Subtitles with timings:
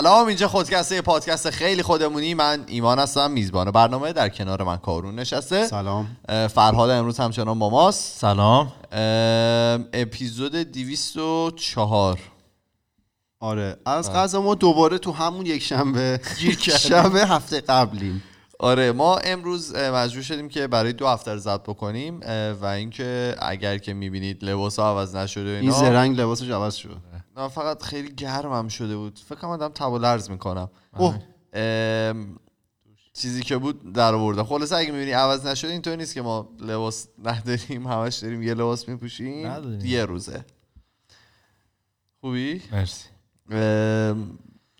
[0.00, 2.34] سلام اینجا خودکسته پادکست خیلی خودمونی.
[2.34, 5.66] من ایمان هستم میزبان برنامه در کنار من کارون نشسته.
[5.66, 6.16] سلام.
[6.28, 8.20] فرهاد امروز همچنان با ماست.
[8.20, 8.72] سلام.
[9.92, 12.18] اپیزود 204
[13.40, 16.20] آره از غذا ما دوباره تو همون یک شنبه
[16.60, 18.22] شب هفته قبلیم.
[18.58, 22.20] آره ما امروز مجبور شدیم که برای دو هفته ضبط بکنیم
[22.60, 26.74] و اینکه اگر که می‌بینید لباس ها عوض نشده و این اینا زرنگ لباسش عوض
[26.74, 26.96] شد.
[27.36, 29.18] نه فقط خیلی گرمم شده بود.
[29.18, 30.70] فکر کنم دارم تب و لرز می‌کنم.
[30.96, 31.18] اوه.
[33.12, 37.08] چیزی که بود در آوردم خلاصه اگه می‌بینی عوض نشده اینطور نیست که ما لباس
[37.24, 39.46] نداریم همش داریم یه لباس میپوشیم.
[39.46, 39.86] نداریم.
[39.86, 40.44] یه روزه.
[42.20, 43.04] خوبی؟ مرسی.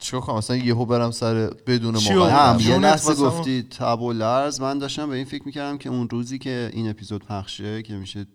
[0.00, 1.34] چیکار کنم؟ اصلا یهو برم سر
[1.66, 4.60] بدون هم یه لحظه گفتی تب و لرز.
[4.60, 8.26] من داشتم به این فکر می‌کردم که اون روزی که این اپیزود پخشه که میشه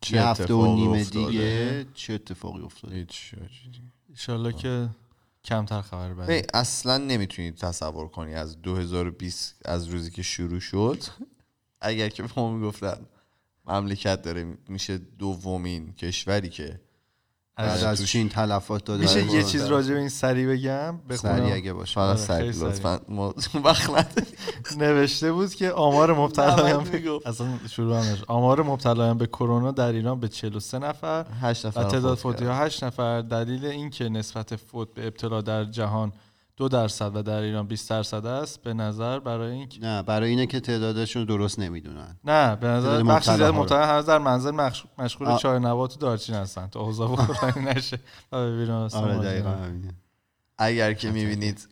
[0.00, 3.34] چه هفته و نیمه افتاده؟ دیگه چه اتفاقی افتاده هیچ.
[4.08, 4.88] ایشالله که
[5.44, 11.02] کمتر خبر بده اصلا نمی‌تونید تصور کنی از 2020 از روزی که شروع شد
[11.80, 13.06] اگر که به ما می‌گفتن
[13.66, 16.80] مملکت داره میشه دومین کشوری که
[17.58, 19.32] از- از چین تلفات داده میشه آره.
[19.32, 21.50] یه چیز راجع به این سری بگم؟ بخونم.
[21.52, 21.94] اگه باشه.
[21.94, 23.00] فقط آره، سریع خیلی لطفا.
[23.64, 23.90] وقت
[24.78, 26.86] نوشته بود که آمار مبتلایان.
[27.26, 28.24] اصلا شروع هم نشد.
[28.28, 32.44] آمار مبتلایان به کرونا در ایران به 43 نفر هشت نفر و تعداد فوت فوتی
[32.44, 33.20] ها 8 نفر.
[33.20, 36.12] دلیل اینکه نسبت فوت به ابتلا در جهان
[36.58, 40.46] دو درصد و در ایران 20 درصد است به نظر برای اینکه نه برای اینه
[40.46, 42.16] که تعدادشون درست نمی‌دونن.
[42.24, 43.54] نه به نظر بخشی زیاد.
[43.54, 45.36] مبتلا هنوز در منزل مخش- مشغول.
[45.36, 46.66] چای نبات و دارچین هستن.
[46.66, 47.98] تا اوضاع بحرانی نشه
[48.32, 49.44] و بیمارستان آره
[50.58, 51.68] اگر که می‌بینید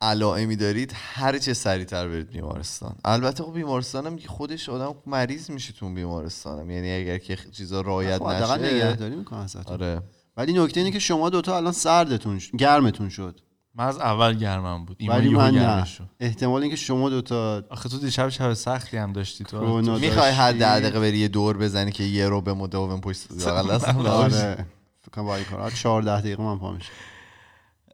[0.00, 2.94] علائمی دارید هر چه سریعتر برید بیمارستان.
[3.04, 6.70] البته خب بیمارستان هم خودش آدم مریض میشه تو اون بیمارستان هم.
[6.70, 9.62] یعنی اگر که چیزا رعایت خب نشه نگهداری ازتون.
[9.74, 10.02] آره.
[10.36, 13.40] ولی نکته اینه که شما دوتا الان سردتون گرمتون شد.
[13.74, 14.96] من از اول گرمم بود.
[15.00, 15.86] ایمان ولی من نه.
[16.20, 19.80] احتمال اینکه شما دوتا آخه تو دیشب شب سختی هم داشتی تو.
[19.98, 20.52] می‌خوای هر.
[20.52, 24.10] ده دقیقه بری یه دور بزنی که یه رو به مداوم پشت بغل دست نباشه.
[24.10, 24.66] آره
[25.00, 26.90] فکر کنم با این کار 14 دقیقه من پا میشه.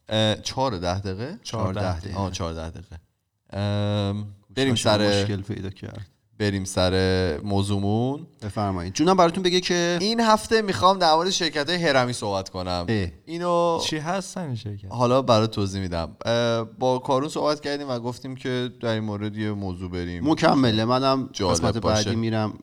[0.08, 2.18] اه، چهار و ده دقیقه؟ چهارده دقیقه.
[2.18, 3.00] آه چهارده دقیقه.
[3.52, 4.26] ام،
[4.56, 6.10] بریم سر مشکل پیدا کرد.
[6.38, 8.26] بریم سر موضوعمون.
[8.42, 8.94] بفرمایید.
[8.94, 12.86] جونم براتون بگه که این هفته می‌خوام در مورد شرکت هرمی صحبت کنم.
[12.88, 13.08] اه.
[13.26, 16.16] اینو چی هستن این شرکت؟ حالا برای توضیح میدم.
[16.78, 20.30] با کارون صحبت کردیم و گفتیم که در این مورد یه موضوع بریم.
[20.30, 20.84] مکمله.
[20.84, 21.78] منم قسمت.
[21.78, 22.58] بعدی میرم.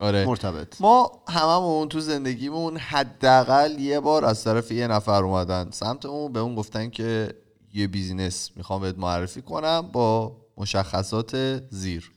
[0.00, 0.26] آره.
[0.26, 0.80] مرتبط.
[0.80, 5.68] ما هممون تو زندگیمون حداقل یه بار از طرف یه نفر اومدن.
[5.70, 7.34] سمتمون به اون گفتن که
[7.74, 12.12] یه بیزینس می‌خوام بهت معرفی کنم با مشخصات زیر.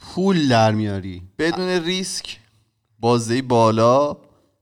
[0.00, 1.22] پول در میاری.
[1.38, 2.38] بدون ریسک.
[2.98, 4.16] بازه بالا.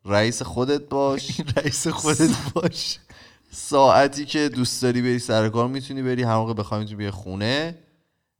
[0.04, 1.40] رئیس خودت باش.
[1.56, 2.98] رئیس خودت باش.
[3.52, 6.22] ساعتی که دوست داری بری سر کار می‌تونی بری.
[6.22, 7.78] هر موقع بخوای می‌تونی بری خونه.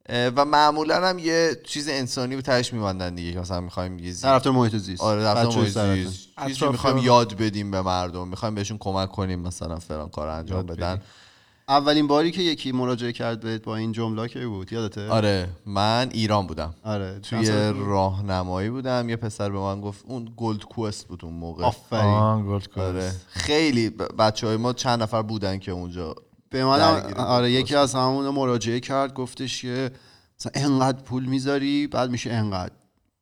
[0.08, 4.22] و معمولا هم یه چیز انسانی به تهش میبندن دیگه که مثلا می‌خوایم یه زی...
[4.22, 5.03] طرفدار محیط زیست.
[5.03, 6.08] آره بچه‌های محیط.
[6.08, 6.62] زیست.
[6.62, 8.28] می‌خوایم یاد بدیم به مردم.
[8.28, 11.03] می‌خوایم بهشون کمک کنیم مثلا فلان کار انجام بدن.
[11.68, 16.08] اولین باری که یکی مراجعه کرد بهت با این جمله که بود؟ یادته؟ آره من
[16.12, 16.74] ایران بودم.
[16.84, 19.08] آره توی راهنمایی بودم.
[19.08, 21.64] یه پسر به من گفت اون Gold Quest بود اون موقع.
[21.64, 22.46] آفرین.
[22.46, 23.02] Gold آره.
[23.02, 26.14] Quest خیلی بچه های ما چند نفر بودن که اونجا
[26.50, 26.80] به من
[27.16, 27.52] آره.
[27.52, 29.90] یکی از همون مراجعه کرد گفتش که
[30.40, 32.72] مثلا انقدر پول می‌ذاری بعد میشه انقدر.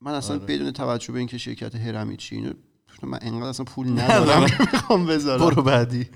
[0.00, 0.46] من اصلا آره.
[0.46, 2.54] بدون توجه به اینکه شرکت هرمی چی
[3.02, 5.50] من انقدر اصلا پول ندارم که می‌خوام بذارم.
[5.50, 6.09] برو بعدی.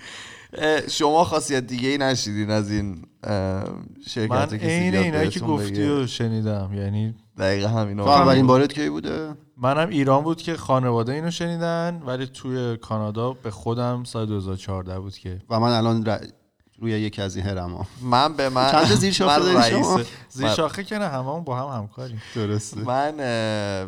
[0.88, 3.05] شما خاصیت دیگه ای نشیدین از این
[4.06, 6.70] شرکت من بیاد اینایی که گفتی؟ و شنیدم.
[6.75, 12.02] یعنی دقیقا همینا تو اولین بارت کی بوده؟ منم ایران بود که خانواده اینو شنیدن
[12.06, 16.20] ولی توی کانادا به خودم سال 2014 بود که و من الان
[16.81, 17.87] روی یکی از این هرما.
[18.00, 21.81] من به من چند زیر شاخه؟ رئیس- زیر من- شاخه که نه هممون با هم
[21.81, 22.23] همکاریم.
[22.35, 22.81] درسته.
[22.81, 23.15] من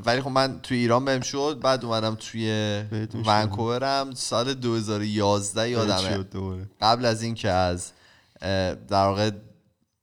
[0.04, 2.82] ولی خب من توی ایران بهم شد بعد اومدم توی.
[3.26, 4.14] ونکوورم.
[4.14, 6.24] سال 2011 یادمه.
[6.80, 7.92] قبل از اینکه از
[8.42, 9.30] اه، در واقع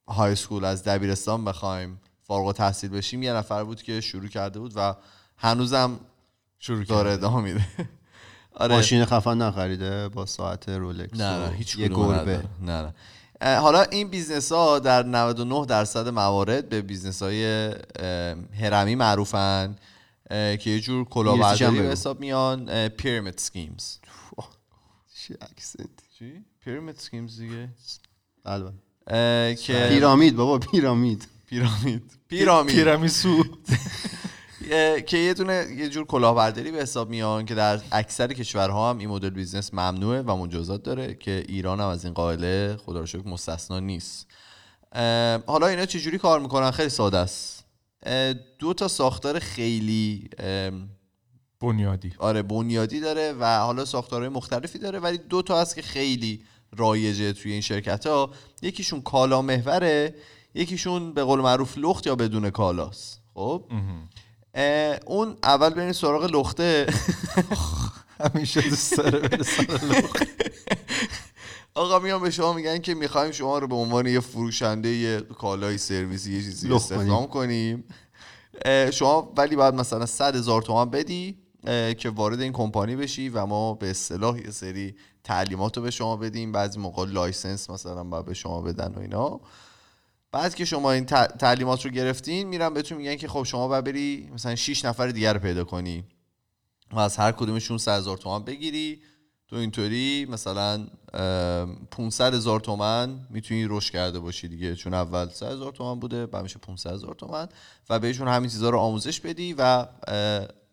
[0.08, 4.72] های سکول از دبیرستان بخوایم فارغ التحصیل بشیم یه نفر بود که شروع کرده بود
[4.76, 4.94] و
[5.36, 6.00] هنوزم
[6.58, 7.66] شروع داره ادامه میده.
[8.60, 8.74] آره.
[8.74, 12.42] ماشین خفن نخریده با ساعت رولکس نه هیچ یه گربه.
[12.62, 12.94] نه نه.
[13.58, 17.70] حالا این business ها در 99 درصد موارد به business های
[18.60, 19.76] هرمی معروفن
[20.30, 21.88] که یه جور کلاهبرداری به.
[21.88, 23.96] حساب میان pyramid schemes
[26.18, 27.68] چی pyramid schemes دیگه؟
[28.44, 28.74] البته
[29.06, 31.28] اه، که pyramid بابا pyramid.
[31.46, 32.12] pyramid.
[32.28, 32.74] pyramid.
[32.74, 33.44] تیرامیسو اه،
[35.06, 39.08] که یه دونه یه جور کلاهبرداری به حساب میان که در اکثر کشورها هم این
[39.08, 43.28] مدل business ممنوعه و مجازات داره که ایران هم از این قاعده خدا رو شکر
[43.28, 44.26] مستثنا نیست.
[45.46, 47.64] حالا اینا چجوری کار می‌کنن؟ خیلی ساده است.
[48.58, 50.30] دو تا ساختار خیلی
[51.60, 52.12] بنیادی.
[52.18, 56.44] آره بنیادی داره و حالا ساختارهای مختلفی داره ولی دو تا هست که خیلی
[56.76, 58.30] رایجه توی این شرکت ها
[58.62, 60.14] یکیشون کالا محوره
[60.54, 63.22] یکیشون به قول معروف لخت یا بدون کالاست.
[63.34, 63.64] خب؟
[65.06, 66.86] اون اول برین سراغ لخته.
[68.20, 70.22] همیشه دوست داره بره سر لخت.
[71.74, 75.78] آقا میان به شما میگن که می‌خوایم شما رو به عنوان یه فروشنده یه کالای
[75.78, 77.84] سرویسی یه چیزی استخدام کنیم.
[78.92, 81.38] شما ولی باید مثلا 100 هزار تومان بدی
[81.98, 84.94] که وارد این کمپانی بشی و ما به اصطلاح یه سری
[85.24, 86.52] تعلیمات رو به شما بدیم.
[86.52, 89.40] بعضی موقع license مثلا باید به شما بدن و اینا.
[90.32, 93.84] بعد که شما این تع- تعلیمات رو گرفتین میرن بهتون میگن که خب شما باید
[93.84, 96.04] بری مثلا 6 نفر دیگر رو پیدا کنی.
[96.92, 99.02] و از هر کدومشون 100 هزار تومان بگیری.
[99.50, 104.74] تو اینطوری مثلا ام، 500 هزار تومن می‌تونی رشد کرده باشی دیگه.
[104.74, 107.48] چون اول 100 هزار تومن بوده بعد میشه 500 هزار تومن
[107.90, 109.86] و بهشون همین چیزا رو آموزش بدی و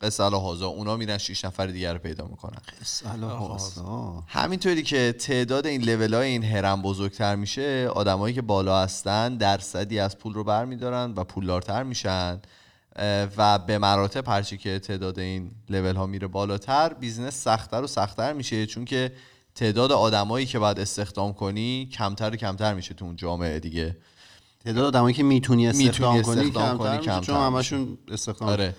[0.02, 2.62] قصه هازا اونا میرن 6 نفر دیگر رو پیدا می‌کنن.
[2.84, 9.38] سلام همینطوری که تعداد این لول های این هرم بزرگتر میشه آدمایی که بالا هستن
[9.38, 12.42] درصدی از پول رو برمیدارن و پولدارتر میشن.
[13.38, 18.34] و به مراتب هرچی که تعداد این لول ها میره بالاتر business سختتر و سختتر
[18.34, 19.12] میشه چون که
[19.56, 23.98] تعداد آدمایی که باید استخدام کنی کمتر و کمتر میشه تو اون جامعه دیگه
[24.66, 28.74] تعداد آدمایی که می‌تونی استخدام کنی استخدام کنی کمتر چون همشون استخدام آره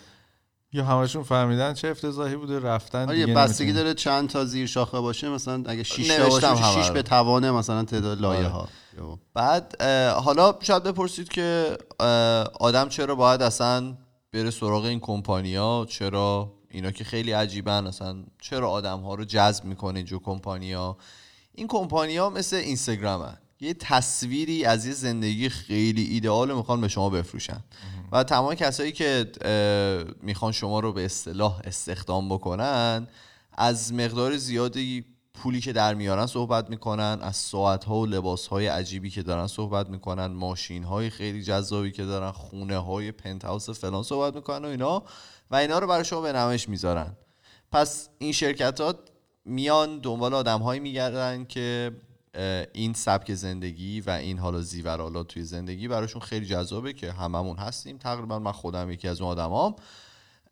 [0.73, 3.73] یا همشون فهمیدن چه افتضاحی بوده رفتن آره دیگه بستگی.
[3.73, 6.95] داره چند تا زیر شاخه باشه مثلا اگه 6 تا باشه همه 6 رو.
[6.95, 8.49] به توانه مثلا تعداد لایه آره.
[8.49, 8.69] ها
[9.35, 11.79] بعد اه، حالا شاید بپرسید که
[12.61, 13.95] آدم چرا باید اصلا
[14.33, 19.65] بره سراغ این کمپانیا چرا؟ اینا که خیلی عجیبن اصلا چرا آدم ها رو جذب
[19.65, 20.97] می‌کنه اینجور کمپانیا؟
[21.55, 23.39] این کمپانیا مثل اینستاگرام هن.
[23.61, 27.65] یه تصویری از یه زندگی خیلی ایدئال می‌خوان به شما بفروشن.
[28.13, 29.33] و تمام کسایی که
[30.23, 33.09] می‌خوان شما رو به اصطلاح استخدام بکنن
[33.53, 35.05] از مقدار زیادی
[35.39, 39.47] پولی که در میارن صحبت می‌کنن از ساعت ها و لباس های عجیبی که دارن
[39.47, 44.65] صحبت می‌کنن ماشین های خیلی جذابی که دارن خونه های پنت هاوس فلان صحبت می‌کنن
[44.65, 45.03] و اینا.
[45.51, 47.17] و اینا رو برای شما به نمایش می‌ذارن.
[47.73, 48.95] پس این شرکت ها
[49.45, 51.93] میان دنبال آدم هایی میگردن که
[52.73, 57.99] این سبک زندگی و این حالا زیورالات توی زندگی براشون خیلی جذابه که هممون هستیم.
[57.99, 59.77] تقریبا من خودم یکی از اون آدمام.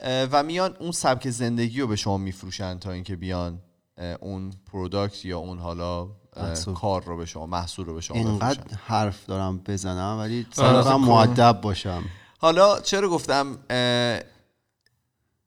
[0.05, 3.61] و میان اون سبک زندگی رو به شما میفروشن تا اینکه بیان
[4.20, 6.08] اون پروداکت یا اون حالا.
[6.75, 8.81] کار رو به شما محصول رو به شما اینقدر بفروشن.
[8.87, 12.04] حرف دارم بزنم ولی کنم مؤدب باشم.
[12.38, 13.58] حالا چرا گفتم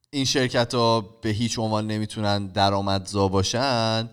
[0.09, 4.09] این شرکت ها به هیچ عنوان نمی‌تونن درآمدزا باشن؟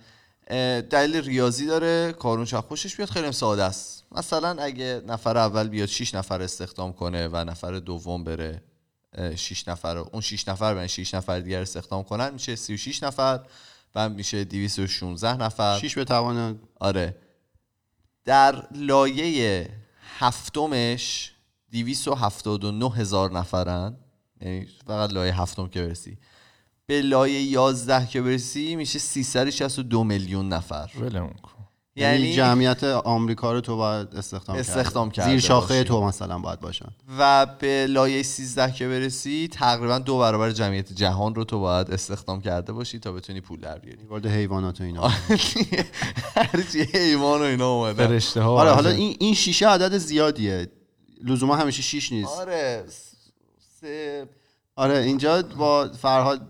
[0.90, 4.04] دلیل ریاضی داره کارون شاید خوشش بیاد خیلی ساده است.
[4.12, 8.62] مثلا اگه نفر اول بیاد 6 نفر استخدام کنه و نفر دوم بره
[9.36, 13.40] 6 نفر اون 6 نفر برن 6 نفر دیگر استخدام کنن میشه 36 نفر.
[13.96, 15.78] بعد میشه 216 نفر.
[15.78, 17.16] 6 به توان آره.
[18.24, 19.70] در لایه
[20.18, 21.32] هفتمش
[21.72, 23.96] 279 هزار نفرن.
[24.40, 26.18] یعنی فقط لایه هفتم که برسی.
[26.86, 30.90] به لایه 11 که برسی میشه 362 میلیون نفر.
[31.00, 31.55] ولمون کن.
[31.96, 35.30] یعنی یعنی جمعیت آمریکا رو تو باید استخدام استخدام کرده.
[35.30, 35.84] زیر شاخه باشی.
[35.84, 36.88] تو مثلا باید باشن.
[37.18, 42.40] و به لایه 13 که برسی تقریبا دو برابر جمعیت جهان رو تو باید استخدام
[42.40, 44.04] کرده باشی تا بتونی پول در بیاری.
[44.04, 45.08] وارد حیوانات و اینا.
[46.36, 50.68] هرچی حیوان و اینا اومدن فرشته ها آره حالا این این شیشه عدد زیادیه.
[51.24, 52.28] لزوما همیشه 6 نیست.
[52.28, 52.84] آره
[53.80, 54.28] سه
[54.76, 56.40] آره اینجا با فرهاد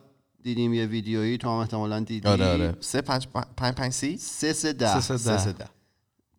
[0.46, 2.28] دیدیم یه ویدیویی تو هم احتمالا دیدی.
[2.28, 2.76] آره آره.
[2.80, 3.26] سه پنج
[3.56, 4.94] پنج پنج سی؟ سه سه ده.
[4.94, 5.38] سه سه سه ده.
[5.38, 5.68] سه ده.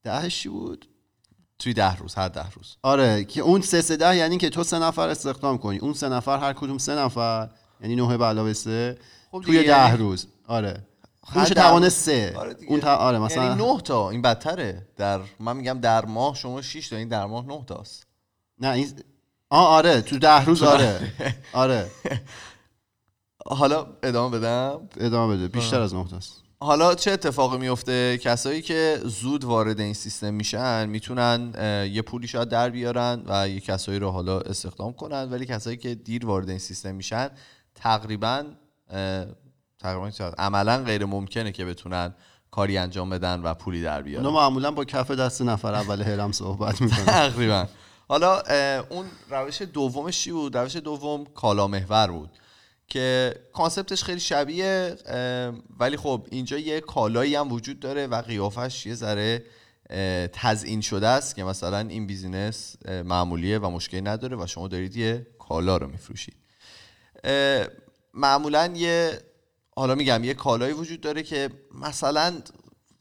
[0.04, 0.88] دهش چی بود؟
[1.60, 2.78] توی ده روز هر ده روز.
[2.84, 5.78] آره که اون سه سه ده یعنی که تو سه نفر استخدام کنی.
[5.78, 7.50] اون سه نفر هر کدوم سه نفر
[7.82, 8.98] یعنی نه به علاوه سه
[9.32, 10.28] خب توی ده یعنی- روز.
[10.48, 10.86] آره.
[11.36, 11.90] ده توان.
[11.90, 12.34] سه.
[12.38, 12.56] آره.
[12.68, 12.96] اون تا...
[12.96, 14.10] آره مثلا یعنی نه تا.
[14.10, 14.88] این بدتره.
[14.98, 18.08] در من میگم در ماه شما 6 تا این در ماه 9 تاست.
[18.60, 18.88] نه این
[19.50, 20.02] آه آره.
[20.02, 21.14] تو ده روز آره.
[21.54, 21.92] آره.
[23.50, 25.48] حالا ادامه بدم؟ ادامه بده.
[25.48, 26.44] بیشتر از نه تاست.
[26.60, 31.54] حالا چه اتفاقی میفته؟ کسایی که زود وارد این سیستم میشن می‌تونن
[31.92, 35.96] یه پولی شاید در بیارن و یه کسایی رو حالا استخدام کنن ولی کسایی که
[35.96, 37.30] دیر وارد این سیستم میشن
[37.76, 38.44] تقریبا
[39.80, 42.16] تقریبا؟ عملا غیر ممکنه که بتونن
[42.52, 44.26] کاری انجام بدن و پولی در بیارن.
[44.26, 47.06] اونا معمولا با کف دست نفر اول هرم صحبت می‌کنن.
[47.06, 47.66] تقریبا.
[48.08, 48.42] حالا
[48.90, 52.30] اون روش دومش چی بود؟ روش دوم کالا محور بود.
[52.88, 54.96] که concept ش خیلی شبیه
[55.80, 59.44] ولی خب اینجا یه کالایی هم وجود داره و قیافش یه ذره
[59.90, 62.76] اه، تزیین شده است که مثلا این business
[63.06, 66.36] معمولیه و مشکلی نداره و شما دارید یه کالا رو میفروشید.
[68.14, 69.20] معمولا یه
[69.76, 72.34] حالا میگم یه کالایی وجود داره که مثلا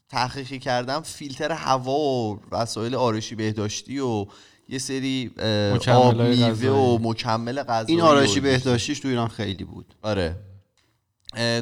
[0.09, 4.25] تحقیقی کردم فیلتر هوا و وسایل آرایشی بهداشتی و
[4.69, 6.69] یه سری آب مکملای میوه.
[6.69, 10.35] و مکمل غذایی این آرایشی و- بهداشتیش تو ایران خیلی بود آره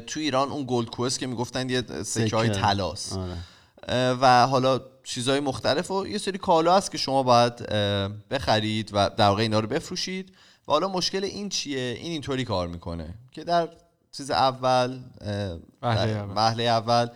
[0.07, 2.49] تو ایران اون گلد کوست که می‌گفتن یه سکه های.
[2.49, 3.37] طلاست آره.
[4.21, 7.53] و حالا چیزهای مختلف و یه سری کالا هست که شما باید
[8.31, 10.29] بخرید و در واقع اینا رو بفروشید
[10.67, 13.69] و حالا مشکل این چیه این اینطوری کار می‌کنه که در
[14.11, 16.33] چیز اول در- اول.
[16.35, 17.07] وهله اول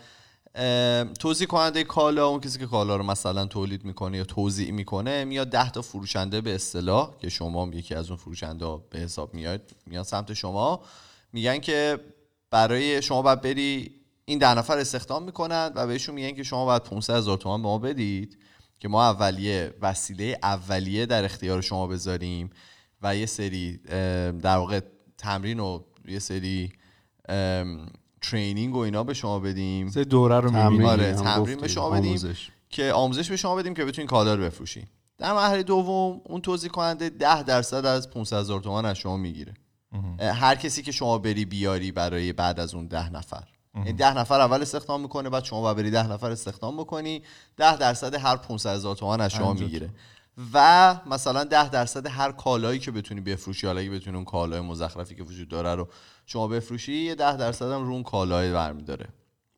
[1.19, 5.47] توضیح کننده کالا اون کسی که کالا رو مثلا تولید می‌کنه یا توضیح می‌کنه میاد
[5.47, 10.05] ده تا فروشنده به اصطلاح که شما یکی از اون فروشنده به حساب میاد میاد
[10.05, 10.81] سمت شما.
[11.33, 11.99] میگن که
[12.51, 16.83] برای شما باید بری این ده نفر استخدام می‌کنن و بهشون میگن که شما باید
[16.83, 18.37] 500 هزار تومان به ما بدید
[18.79, 22.49] که ما اولیه وسیله اولیه در اختیار شما بذاریم
[23.01, 23.77] و یه سری
[24.41, 24.79] در واقع
[25.17, 26.73] تمرین و یه سری
[28.21, 29.89] ترینینگ و اینا به شما بدیم.
[29.89, 32.09] سه دوره رو تمرین آره، تمرین به شما بدیم.
[32.09, 32.49] آموزش.
[32.69, 34.83] که آموزش به شما بدیم که بتونین کالا رو بفروشین.
[35.17, 39.53] در مرحله دوم اون توضیح کننده 10 درصد از 500 هزار تومان از شما می‌گیره.
[40.19, 43.43] هر کسی که شما بری بیاری برای بعد از اون ده نفر.
[43.85, 47.23] این ده نفر اول استخدام می‌کنه بعد شما باید بری ده نفر استخدام بکنی.
[47.57, 49.89] ده درصد هر 500 هزار تومان از شما می‌گیره.
[50.53, 55.15] و مثلا ده درصد هر کالایی که بتونی بفروشی حالا اگه بتونی اون کالای مزخرفی
[55.15, 55.87] که وجود داره رو
[56.25, 59.07] شما بفروشی یه ده درصد هم رو اون کالای برمیداره.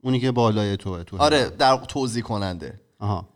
[0.04, 2.82] اونی که بالای توه تو آره در توضیح کننده.
[3.00, 3.30] آها.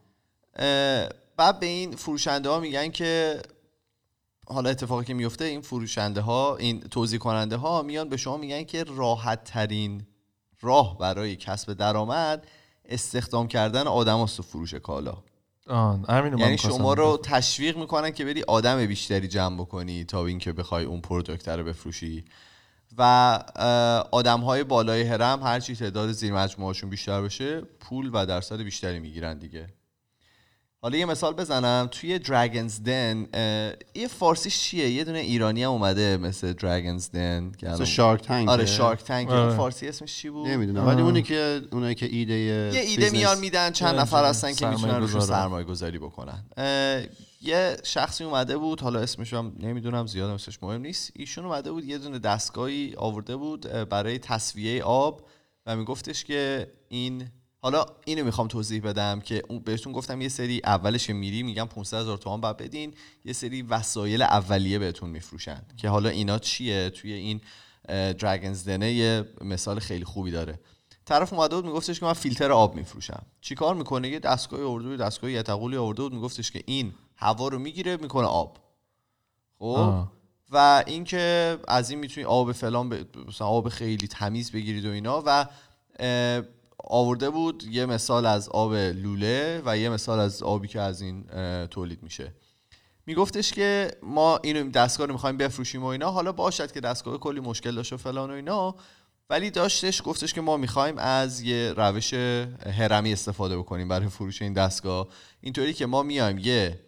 [0.55, 3.41] اه، بعد به این فروشنده ها میگن که
[4.47, 8.63] حالا اتفاقی که میفته این فروشنده ها این توضیح کننده ها میان به شما میگن
[8.63, 10.05] که راحت ترین
[10.61, 12.47] راه برای کسب درآمد
[12.85, 15.17] استخدام کردن آدم است تو فروش کالا.
[15.67, 17.19] من یعنی شما رو.
[17.23, 22.25] تشویق می‌کنن که بری آدم بیشتری جمع بکنی تا اینکه بخوای اون پروداکت رو بفروشی
[22.97, 23.03] و
[24.11, 29.37] آدم های بالای هرم هرچی تعداد زیر مجموعهشون بیشتر بشه پول و درصد بیشتری می‌گیرن
[29.37, 29.67] دیگه
[30.85, 31.87] حالا یه مثال بزنم.
[31.91, 33.27] توی Dragons' Den
[33.95, 38.49] یه فارسیش چیه؟ یه دونه ایرانی هم اومده مثل Dragons' Den که الان- Shark Tank
[38.49, 39.39] آره Shark Tank آره.
[39.39, 40.87] اون فارسی اسمش چی بود؟ نمی‌دونم.
[40.87, 44.47] ولی اونی که اونایی که ایده یه ایده business- میان میدن چند آره، نفر هستن
[44.47, 45.19] که سرمایه می‌تونن روشون.
[45.21, 46.43] سرمایه گذاری بکنن.
[47.41, 51.11] یه شخصی اومده بود حالا اسمش هم نمی‌دونم زیاد اسمش مهم نیست.
[51.15, 55.21] ایشون اومده بود یه دونه دستگاهی آورده بود برای تصفیه آب
[55.65, 57.27] و میگفتش که این
[57.65, 61.97] حالا اینو می‌خوام توضیح بدم که بهتون گفتم یه سری اولش که میری میگم 500
[61.97, 62.93] هزار تومان باید بدین.
[63.25, 67.41] یه سری وسایل اولیه بهتون میفروشن که حالا اینا چیه؟ توی این
[67.87, 70.59] دراگنز دنه یه مثال خیلی خوبی داره.
[71.05, 73.25] طرف اومده بود میگفتش که من فیلتر آب میفروشم.
[73.41, 77.59] چیکار می‌کنه؟ یه دستگاهی آورده بود دستگاه یتقولی آورده بود میگفتش که این هوا رو
[77.59, 78.57] می‌گیره می‌کنه آب.
[79.59, 80.03] خب.
[80.51, 82.93] و اینکه از این می‌تونی آب فلان ب...
[83.27, 85.45] مثلا آب خیلی تمیز بگیرید و اینا و
[86.87, 91.23] آورده بود یه مثال از آب لوله و یه مثال از آبی که از این
[91.67, 92.33] تولید میشه.
[93.05, 96.11] میگفتش که ما اینو دستگاه رو می‌خوایم بفروشیم و اینا.
[96.11, 98.75] حالا باشد که دستگاه کلی مشکل داشت فلان و اینا.
[99.29, 104.53] ولی داشتش گفتش که ما می‌خوایم از یه روش هرمی استفاده بکنیم برای فروش این
[104.53, 105.07] دستگاه.
[105.41, 106.79] اینطوری که ما میایم یه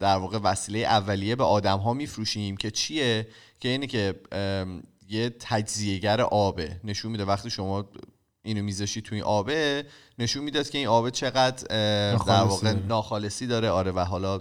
[0.00, 3.28] در واقع وسیله اولیه به آدم ها میفروشیم که چیه؟
[3.60, 4.14] که اینه که
[5.08, 6.80] یه تجزیهگر آبه.
[6.84, 7.88] نشون میده وقتی شما
[8.44, 9.86] اینو میذاشی توی این آبه
[10.18, 12.72] نشون می‌داد که این آبه چقدر در ناخالصی واقع.
[12.72, 13.70] ناخالصی داره.
[13.70, 14.40] آره و حالا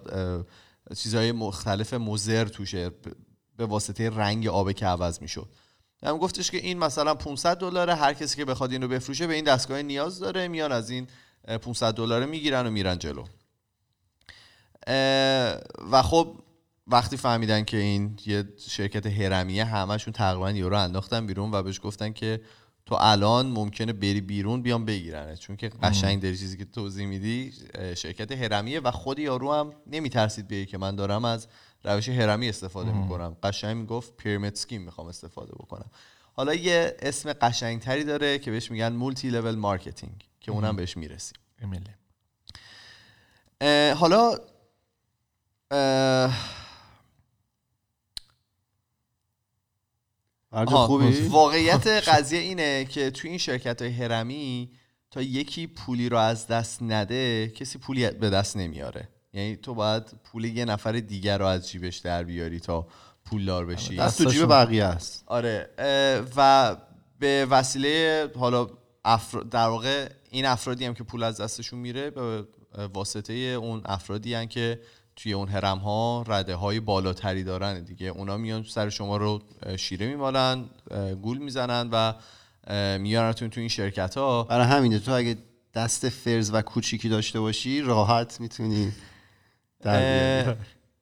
[0.97, 2.91] چیزهای مختلف مضر توشه.
[3.57, 5.49] به واسطه رنگ آبه که عوض می‌شد.
[6.03, 9.43] هم گفتش که این مثلا 500 دلاره هر کسی که بخواد اینو بفروشه به این
[9.43, 11.07] دستگاه نیاز داره میان از این
[11.47, 13.23] اه، 500 دلاره می‌گیرن و میرن جلو.
[15.91, 16.35] و خب
[16.87, 21.79] وقتی فهمیدن که این یه شرکت هرمیه همشون تقریبا یارو رو انداختن بیرون و بهش
[21.83, 22.41] گفتن که
[22.85, 27.53] تو الان ممکنه بری بیرون بیان بگیرنت چون که قشنگ داری چیزی که توضیح میدی
[27.97, 31.47] شرکت هرمیه و خود یارو هم نمیترسید بیایی که من دارم از
[31.83, 33.37] روش هرمی استفاده می‌کنم.
[33.43, 35.89] قشنگ می‌گفت pyramid scheme می‌خوام استفاده بکنم.
[36.33, 41.37] حالا یه اسم قشنگتری داره که بهش میگن multi-level marketing که اونم بهش می‌رسیم.
[43.95, 44.37] حالا
[45.71, 46.31] اه، فرد
[50.11, 54.69] آها، خوبی؟ واقعیت قضیه اینه که توی این شرکت های هرمی
[55.11, 59.07] تا یکی پولی رو از دست نده کسی پولی به دست نمیاره.
[59.33, 62.87] یعنی تو باید پول یه نفر دیگر رو از جیبش در بیاری تا
[63.25, 63.95] پولدار بشی.
[63.95, 65.23] دست تو جیب بقیه است.
[65.25, 65.69] آره
[66.37, 66.75] و
[67.19, 68.67] به وسیله حالا
[69.05, 72.43] افراد در واقع این افرادی هم که پول از دستشون میره به
[72.93, 74.79] واسطه اون افرادی هم که
[75.15, 78.07] توی اون هرم ها رده های بالاتری دارن دیگه.
[78.07, 79.41] اونا میان سر شما رو
[79.77, 80.65] شیره میمالن
[81.21, 82.13] گول می‌زنن و
[82.97, 85.37] میارنتون تو این شرکت ها برای همینه تو اگه
[85.73, 88.91] دست فرز و کوچیکی داشته باشی راحت می‌تونی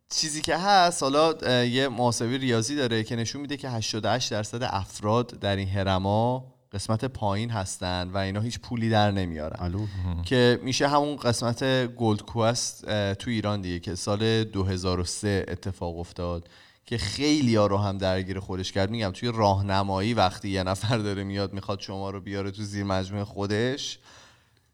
[0.09, 5.39] چیزی که هست حالا یه محاسبه ریاضی داره که نشون میده که 88 درصد افراد
[5.39, 9.63] در این هرما قسمت پایین هستن و اینا هیچ پولی در نمیارن.
[9.63, 9.85] الو.
[10.25, 16.49] که میشه همون قسمت Gold Quest تو ایران دیگه که سال 2003 اتفاق افتاد
[16.85, 18.89] که خیلی ها رو هم درگیر خودش کرد.
[18.89, 23.23] میگم توی راهنمایی وقتی یه نفر داره میاد می‌خواد شما رو بیاره تو زیر مجموعه
[23.23, 23.99] خودش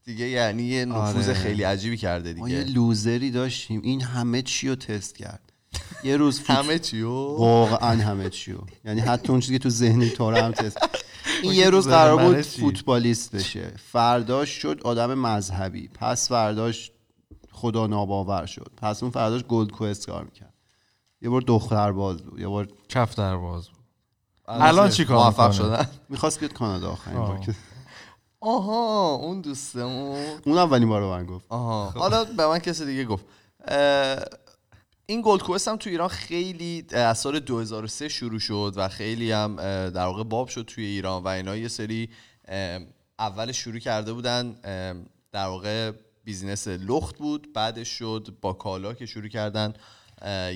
[0.05, 1.33] دیگه یعنی یه نفوذ آره.
[1.33, 2.75] خیلی عجیبی کرده ما یه دیگه.
[2.75, 3.81] loser ی داشتیم.
[3.83, 5.46] این همه چی رو تست کرد.
[6.03, 6.39] یه روز.
[6.47, 10.51] همه چیو واقعا همه چی رو یعنی حتی اون چیزی که تو ذهن تو هم
[10.51, 10.77] تست
[11.43, 13.71] این یه روز قرار بود؟ فوتبالیست بشه.
[13.91, 15.87] فرداش شد آدم مذهبی.
[15.87, 16.91] پس فرداش
[17.51, 18.71] خدا ناباور شد.
[18.81, 20.53] پس اون فرداش Gold Quest کار می‌کرد.
[21.21, 22.39] یه بار دختر باز بود.
[22.39, 23.77] یه بار کفتر باز بود.
[24.47, 27.39] الان چی کار موفق می‌کنه؟ شدن؟ می‌خواست بیاد کانادا آخرین بار
[28.39, 30.25] آها اون دوستمون.
[30.45, 31.45] اون اولین بار به من گفت.
[31.49, 31.89] آها.
[31.89, 33.25] حالا به من کسی دیگه گفت.
[33.67, 34.19] اه،
[35.09, 39.55] این Gold Quest هم تو ایران خیلی از سال 2003 شروع شد و خیلی هم
[39.89, 42.09] در واقع باب شد توی ایران و اینا یه سری
[43.19, 44.53] اول شروع کرده بودن
[45.31, 45.91] در واقع
[46.23, 49.73] بیزینس لخت بود بعدش شد با کالا که شروع کردن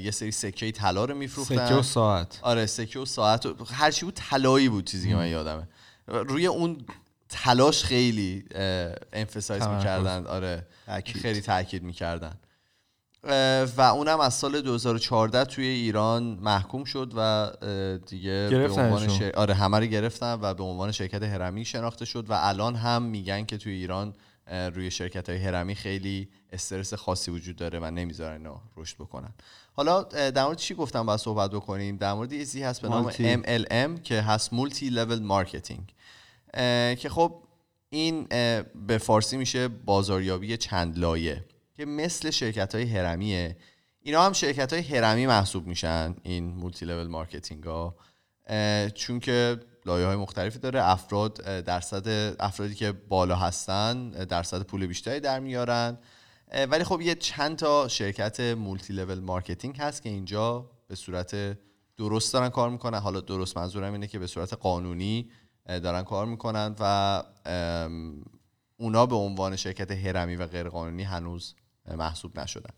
[0.03, 1.65] یه سری سکه طلا رو میفروختن.
[1.67, 2.39] سکه و ساعت.
[2.41, 5.67] آره سکه و ساعت و هر چی بود طلایی بود چیزی که من یادمه.
[6.07, 6.77] روی اون
[7.29, 8.45] تلاش خیلی
[9.13, 9.77] امفسایز تمرکز.
[9.77, 10.27] می‌کردن.
[10.27, 11.17] آره تأکید.
[11.17, 12.33] خیلی تاکید می‌کردن.
[13.77, 17.51] و اونم از سال 2014 توی ایران محکوم شد و
[18.07, 19.07] دیگه به عنوان.
[19.07, 19.31] شر...
[19.35, 23.45] آره همه رو گرفتن و به عنوان شرکت هرمی شناخته شد و الان هم میگن
[23.45, 24.13] که توی ایران
[24.47, 29.33] روی شرکت های هرمی خیلی استرس خاصی وجود داره و نمی‌ذارن اینا رشد بکنن
[29.73, 33.11] حالا در مورد چی گفتم باید صحبت بکنیم در مورد یه چیزی هست به نام.
[33.11, 35.93] MLM که هست multi-level marketing
[36.97, 37.43] که خب
[37.89, 38.23] این
[38.87, 41.45] به فارسی میشه بازاریابی چند لایه
[41.81, 43.57] که مثل شرکت های هرمیه.
[44.01, 47.95] اینا هم شرکت های هرمی محسوب میشن این multi-level marketing ها
[48.95, 50.83] چون که لایه های مختلفی داره.
[50.83, 55.97] افراد درصد افرادی که بالا هستن درصد پول بیشتری در میارن.
[56.69, 61.57] ولی خب یه چند تا شرکت multi-level marketing هست که اینجا به صورت
[61.97, 62.99] درست دارن کار می‌کنن.
[62.99, 65.29] حالا درست منظورم اینه که به صورت قانونی
[65.67, 67.23] دارن کار می‌کنن و
[68.77, 71.55] اونا به عنوان شرکت هرمی و غیرقانونی هنوز
[71.97, 72.73] محسوب نشدن.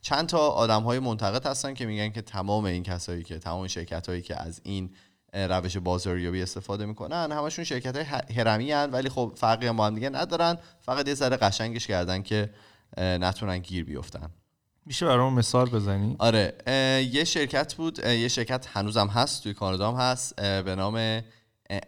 [0.00, 4.08] چند تا آدم های منتقد هستن که میگن که تمام این کسایی که تمام شرکت
[4.08, 4.90] هایی که از این
[5.32, 8.04] روش بازاریابی استفاده می‌کنن همشون شرکت های
[8.36, 10.58] هرمی هن ولی خب فرقی هم با هم دیگه ندارن.
[10.80, 12.50] فقط یه ذره قشنگش کردن که
[12.98, 14.30] نتونن گیر بیفتن.
[14.86, 16.54] میشه برام مثال بزنی؟ آره.
[17.12, 21.20] یه شرکت بود یه شرکت هنوزم هست توی کانادا هم هست به نام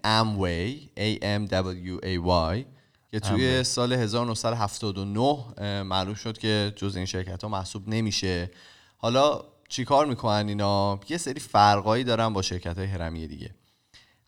[0.05, 2.19] Amway A M W A
[2.55, 2.65] Y.
[3.11, 5.21] که توی سال 1979
[5.59, 8.51] اه، معلوم شد که جز این شرکت ها محسوب نمیشه.
[8.97, 13.55] حالا چیکار می‌کنن اینا؟ یه سری فرقایی دارن با شرکت های هرمی دیگه.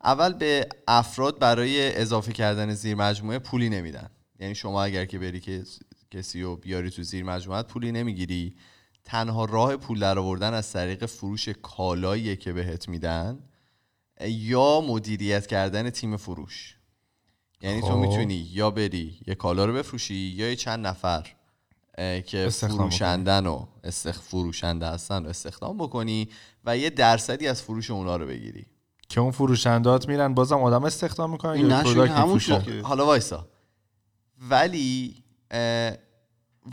[0.05, 4.11] اول به افراد برای اضافه کردن زیر مجموعه پولی نمیدن.
[4.39, 5.63] یعنی شما اگر که بری که
[6.11, 8.55] کسی رو بیاری تو زیر مجموعه پولی نمی‌گیری.
[9.05, 13.39] تنها راه پول در آوردن از طریق فروش کالاییه که بهت میدن
[14.21, 16.80] یا مدیریت کردن تیم فروش.
[17.61, 17.97] یعنی تو خب.
[17.97, 21.27] می‌تونی یا بری یه کالا رو بفروشی یا یه چند نفر
[22.27, 26.29] که فروشندن و استخ فروشنده هستن رو استخدام بکنی
[26.65, 28.67] و یه درصدی از فروش اونا رو بگیری.
[29.09, 32.41] که اون فروشندات میرن بازم آدم استخدام می‌کنن این یا همون
[32.83, 33.49] حالا وایسا.
[34.51, 35.15] ولی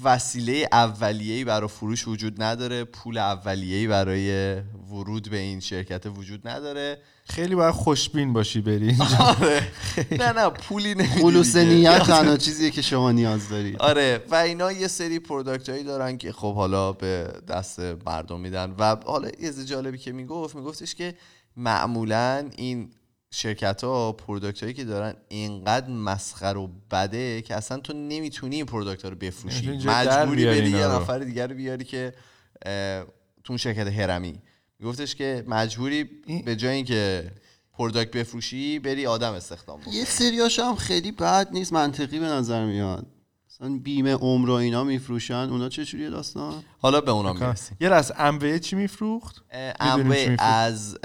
[0.03, 4.55] وسیله اولیه‌ای برای فروش وجود نداره پول اولیه‌ای برای
[4.91, 6.97] ورود به این شرکت وجود نداره.
[7.25, 9.17] خیلی باید خوشبین باشی بری اینجا.
[9.19, 9.67] آره.
[10.11, 11.55] نه نه پولی نمیدی خلوص.
[11.55, 16.17] نیت تنها چیزیه که شما نیاز دارید آره و اینا یه سری product هایی دارن
[16.17, 18.75] که خب حالا به دست مردم میدن.
[18.79, 21.15] و حالا یه جالبی که می‌گفت میگفتش که
[21.57, 22.89] معمولا این
[23.31, 28.65] شرکت ها product هایی که دارن اینقدر مسخره و بده که اصلا تو نمی‌تونی این
[28.65, 29.77] product ها رو بفروشی.
[29.77, 30.87] در مجبوری بری یه.
[30.87, 32.13] نفر دیگر رو بیاری که
[33.43, 34.41] تو اون شرکت هرمی
[34.79, 36.03] میگفتش که مجبوری
[36.45, 37.31] به جای اینکه
[37.73, 39.93] product بفروشی بری آدم استخدام بکنی.
[39.93, 43.05] یه سریاش هم خیلی بد نیست منطقی به نظر میاد.
[43.61, 45.33] مثلا بیمه عمر و اینا میفروشن.
[45.51, 47.77] اونا چه جوریه داستان؟ حالا به اونا می‌رسیم.
[47.81, 49.43] یه از اموه چی میفروخت؟
[49.79, 50.97] اموه می‌فروخت؟ از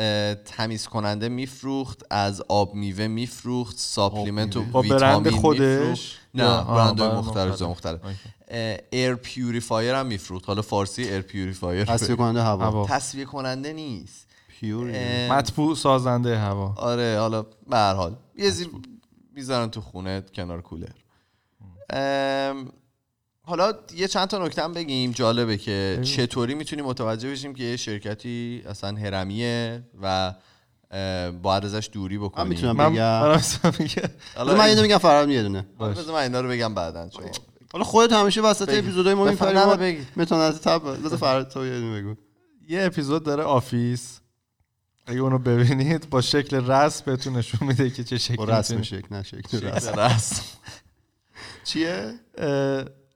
[0.44, 7.62] تمیز کننده میفروخت از آب میوه میفروخت supplement و برند ویتامین خودش؟ نه برند مختلف
[7.62, 8.00] مختلف.
[8.90, 10.46] air purifier هم میفروخت.
[10.46, 12.86] حالا فارسی air purifier تصفیه کننده هوا.
[12.86, 14.26] تصفیه کننده نیست
[15.30, 16.74] مطبوع سازنده هوا.
[16.76, 18.16] آره حالا به هر حال.
[18.38, 18.68] یه زیر
[19.34, 20.86] می‌ذارن تو خونه کنار کولر.
[23.44, 27.76] حالا یه چند تا نکته هم بگیم جالبه که چطوری می‌تونیم متوجه بشیم که یه
[27.76, 30.34] شرکتی اصلا هرمیه و
[31.42, 33.02] باید ازش دوری من بکنیم می‌تونم من بگم.
[33.22, 34.10] اصلا میگه.
[34.36, 35.66] حالا من اینو میگم فرام یه دونه.
[35.78, 37.30] حالا بذار من اینا رو بگم بعدا شما
[37.72, 38.68] حالا خودت همیشه وسط.
[38.68, 39.24] اپیزودای ما
[39.76, 40.06] بگی.
[40.16, 42.14] متانت تب بذار فراد تو یه دونه بگو.
[42.68, 44.20] یه اپیزود داره آفیس.
[45.06, 49.16] اگه اونو ببینید با شکل رسم بهتون نشون میده که چه شکلی رسم می‌تونی- شکل
[49.16, 50.42] نه شکل رسم.
[51.64, 52.14] چیه؟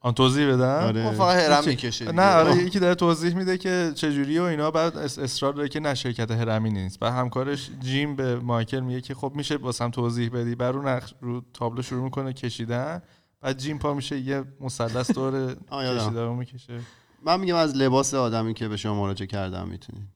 [0.00, 1.02] آن توضیح بدم؟ آره.
[1.02, 4.96] ما فقط هرم می‌کشه نه آره یکی داره توضیح میده که چجوری و اینا بعد
[4.96, 7.00] اصرار داره که نه شرکت هرمی نیست.
[7.00, 10.54] بعد همکارش جیم به مایکل میگه که خب میشه واسم توضیح بدی.
[10.54, 13.02] بر رو نقش رو تابلو شروع می‌کنه کشیدن.
[13.40, 15.54] بعد جیم پا میشه یه مثلث دور.
[15.98, 16.80] کشیده رو می‌کشه.
[17.24, 20.08] من میگم از لباس آدمی که به شما مراجعه کردم می‌تونی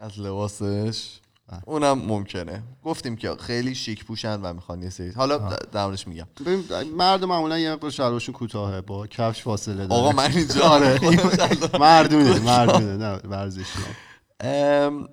[0.00, 1.20] از لباسش.
[1.64, 2.62] اونم ممکنه.
[2.84, 5.10] گفتیم که خیلی شیک پوشن و می‌خوان یه سری.
[5.10, 6.26] حالا د- در موردش میگم.
[6.96, 9.92] مرد معمولا یه مقدار شلوارشون کوتاهه با کفش فاصله داره.
[10.02, 10.98] آقا من اینجا آره.
[11.80, 13.78] مردونه مردونه نه ورزشی.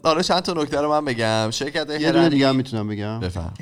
[0.04, 1.50] حالا چند تا نکته رو من بگم.
[1.52, 3.20] شرکت یه دونه دیگه هم می‌تونم بگم.
[3.20, 3.54] بفهم.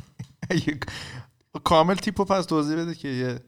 [1.63, 3.39] کامل تیپو پس توضیح بده که یه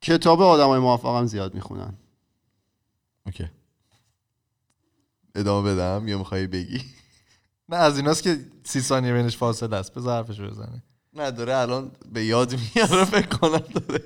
[0.00, 1.94] کتاب آدمای موفقم زیاد می‌خونن.
[3.26, 3.50] اوکی.
[5.34, 6.84] ادامه بدم یا می‌خوای بگی؟
[7.68, 9.94] نه از ایناست که سی ثانیه بینش فاصله است.
[9.94, 10.82] بذار حرفشو بزنه.
[11.14, 14.04] نه داره الان به یاد میاره فکر کنم داره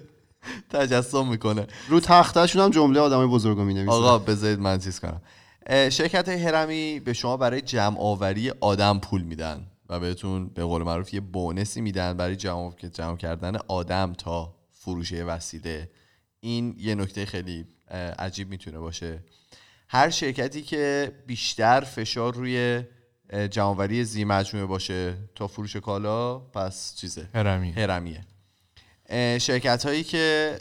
[0.71, 1.67] تجسم می‌کنه.
[1.89, 5.23] رو تختشون هم جمله آدمای بزرگو می‌نویسن آقا بذارید من چیز کنم.
[5.71, 11.15] شرکت هرمی به شما برای جمع آوری آدم پول میدن و بهتون به قول معروف
[11.15, 15.91] یه بونسی میدن برای جمع جمع کردن آدم تا فروش وسیله.
[16.41, 17.65] این یه نکته خیلی
[18.19, 19.25] عجیب می‌تونه باشه.
[19.89, 22.83] هر شرکتی که بیشتر فشار روی
[23.31, 28.25] اه، جمع‌آوری زیرمجموعه باشه تا فروش کالا پس چیزه؟ هرمی هرمیه.
[29.39, 30.59] شرکت هایی که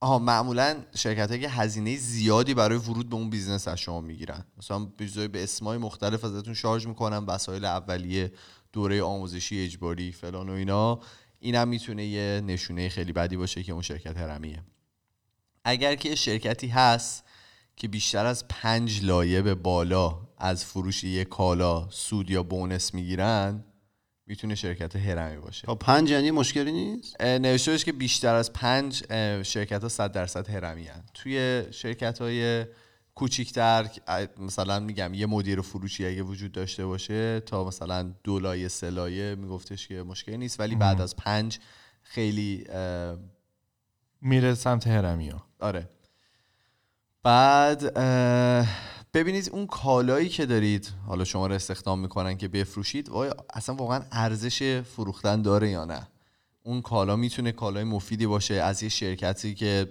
[0.00, 4.44] آها معمولا شرکت هایی که هزینه زیادی برای ورود به اون business از شما می‌گیرن.
[4.58, 8.32] مثلا به به اسمای مختلف ازتون شارژ می‌کنن وسایل اولیه
[8.72, 11.00] دوره آموزشی اجباری فلان و اینا.
[11.38, 14.62] اینم می‌تونه یه نشونه خیلی بدی باشه که اون شرکت هرمیه.
[15.64, 17.24] اگر که شرکتی هست
[17.76, 23.64] که بیشتر از پنج لایه به بالا از فروش یک کالا سود یا بونس می‌گیرن
[24.26, 25.66] می‌تونه شرکت هرمی باشه.
[25.66, 29.04] تا پنج یعنی مشکلی نیست؟ نوشته باشه که بیشتر از پنج
[29.42, 31.04] شرکت ها صد درصد هرمی هن.
[31.14, 32.66] توی شرکت های
[33.14, 33.88] کوچیکتر
[34.38, 39.34] مثلا میگم یه مدیر فروشی اگه وجود داشته باشه تا مثلا دو لایه سه لایه
[39.34, 40.60] میگفتش که مشکلی نیست.
[40.60, 41.58] ولی بعد از پنج
[42.02, 42.64] خیلی
[44.20, 45.88] میره سمت هرمی ها آره.
[47.22, 47.98] بعد
[49.14, 54.02] ببینید اون کالایی که دارید حالا شما رو استخدام می‌کنن که بفروشید آیا اصلا واقعا
[54.12, 56.08] ارزش فروختن داره یا نه؟
[56.62, 59.88] اون کالا می‌تونه کالای مفیدی باشه از یه شرکتی که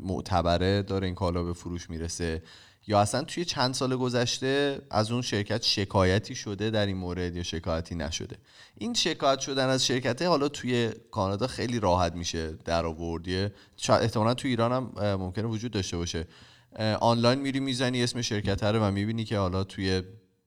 [0.00, 2.42] معتبره داره این کالا به فروش می‌رسه.
[2.86, 7.42] یا اصلا توی چند سال گذشته از اون شرکت شکایتی شده در این مورد یا
[7.42, 8.36] شکایتی نشده؟
[8.78, 14.02] این شکایت شدن از شرکته حالا توی کانادا خیلی راحت میشه در آورد یه- شاید
[14.02, 16.26] احتمالا توی ایران هم ممکنه وجود داشته باشه.
[17.00, 20.02] آنلاین میری می‌زنی اسم شرکت رو و می‌بینی که حالا توی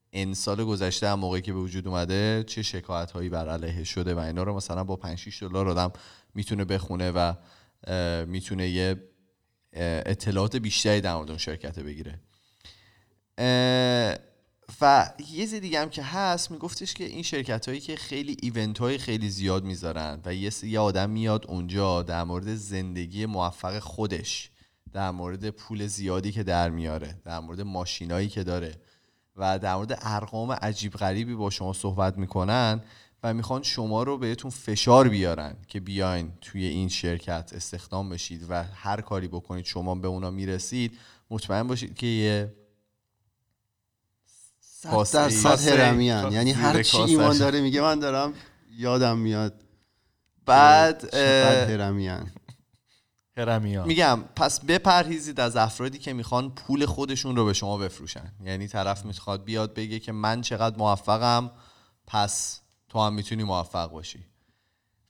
[0.10, 4.16] این سال گذشته هم موقعی که به وجود اومده چه شکایت هایی بر علیه شده
[4.16, 5.92] و اینا رو مثلا با 5 6 دلار آدم
[6.36, 7.34] می‌تونه بخونه و
[8.26, 8.96] می‌تونه یه
[10.06, 12.20] اطلاعات بیشتری در مورد اون شرکت بگیره.
[14.82, 18.78] و یه چیز دیگه هم که هست میگفتش که این شرکت هایی که خیلی ایونت
[18.78, 24.50] های خیلی زیاد می‌ذارن و یه آدم میاد اونجا در مورد زندگی موفق خودش
[24.94, 28.76] در مورد پول زیادی که در میاره در مورد ماشینایی که داره
[29.36, 32.82] و در مورد ارقام عجیب غریبی با شما صحبت می‌کنن
[33.24, 38.64] و می‌خوان شما رو بهتون فشار بیارن که بیاین توی این شرکت استخدام بشید و
[38.64, 40.98] هر کاری بکنید شما به اونا می‌رسید
[41.30, 42.54] مطمئن باشید که یه
[44.62, 46.22] صد درصد کاسه- هرمی هن.
[46.22, 46.98] کاسه- یعنی هر چی.
[46.98, 48.34] ایمان داره میگه من دارم
[48.78, 49.54] یادم میاد
[50.46, 51.92] بعد چقدر
[53.38, 53.54] اه، هرمی هن.
[53.54, 58.32] هرمی ها میگم پس بپرهیزید از افرادی که می‌خوان پول خودشون رو به شما بفروشن.
[58.46, 61.52] یعنی طرف می‌خواد بیاد بگه که من چقدر موفقم
[62.08, 64.20] پس تو هم می‌تونی موفق باشی.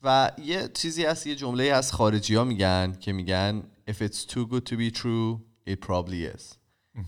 [0.03, 4.51] و یه چیزی هست یه جمله از خارجی ها میگن که میگن if it's too
[4.51, 6.43] good to be true it probably is.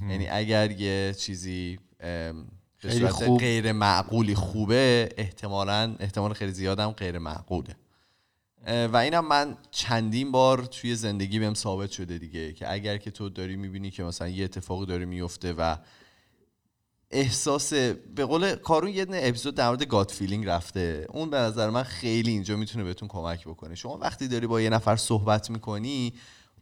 [0.10, 2.34] یعنی اگر یه چیزی به
[2.90, 3.22] صورت.
[3.40, 7.76] غیر معقولی خوبه احتمالا احتمال خیلی زیادم غیر معقوله.
[8.68, 13.30] و اینم من چندین بار توی زندگی بهم ثابت شده دیگه که اگر که تو
[13.30, 15.78] داری می‌بینی که مثلا یه اتفاقی داره میفته و
[17.12, 17.74] احساس
[18.16, 22.32] به قول کارون یه اپیزود در مورد گاد فیلینگ رفته اون به نظر من خیلی
[22.32, 23.76] اینجا می‌تونه بهتون کمک بکنه.
[23.76, 26.14] شما وقتی داری با یه نفر صحبت می‌کنی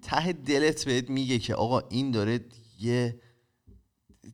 [0.01, 2.39] ته دلت بهت میگه که آقا این داره
[2.79, 3.19] یه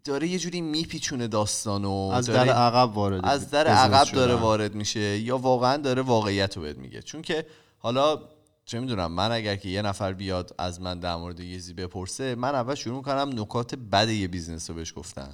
[0.03, 4.11] داره یه جوری میپیچونه داستانو از در عقب وارد از در عقب.
[4.11, 7.01] داره وارد میشه یا واقعا داره واقعیت رو بهت میگه.
[7.01, 7.45] چون که
[7.77, 8.21] حالا
[8.65, 12.35] چه می‌دونم من اگر که یه نفر بیاد از من در مورد یه چیزی بپرسه
[12.35, 15.33] من اول شروع می‌کنم نکات بد یه business رو بهش گفتن.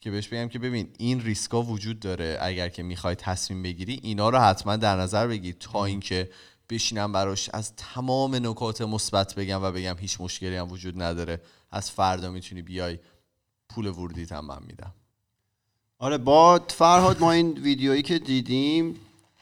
[0.00, 4.28] که بهش بگم که ببین این ریسکا وجود داره اگر که می‌خوای تصمیم بگیری اینا
[4.28, 6.30] رو حتما در نظر بگیر تا اینکه
[6.70, 11.40] بشینم براش از تمام نکات مثبت بگم و بگم هیچ مشکلی هم وجود نداره.
[11.70, 12.98] از فردا می‌تونی بیای
[13.74, 14.92] پول ورودیت هم من میدم.
[15.98, 18.94] آره با فرهاد ما این ویدیویی که دیدیم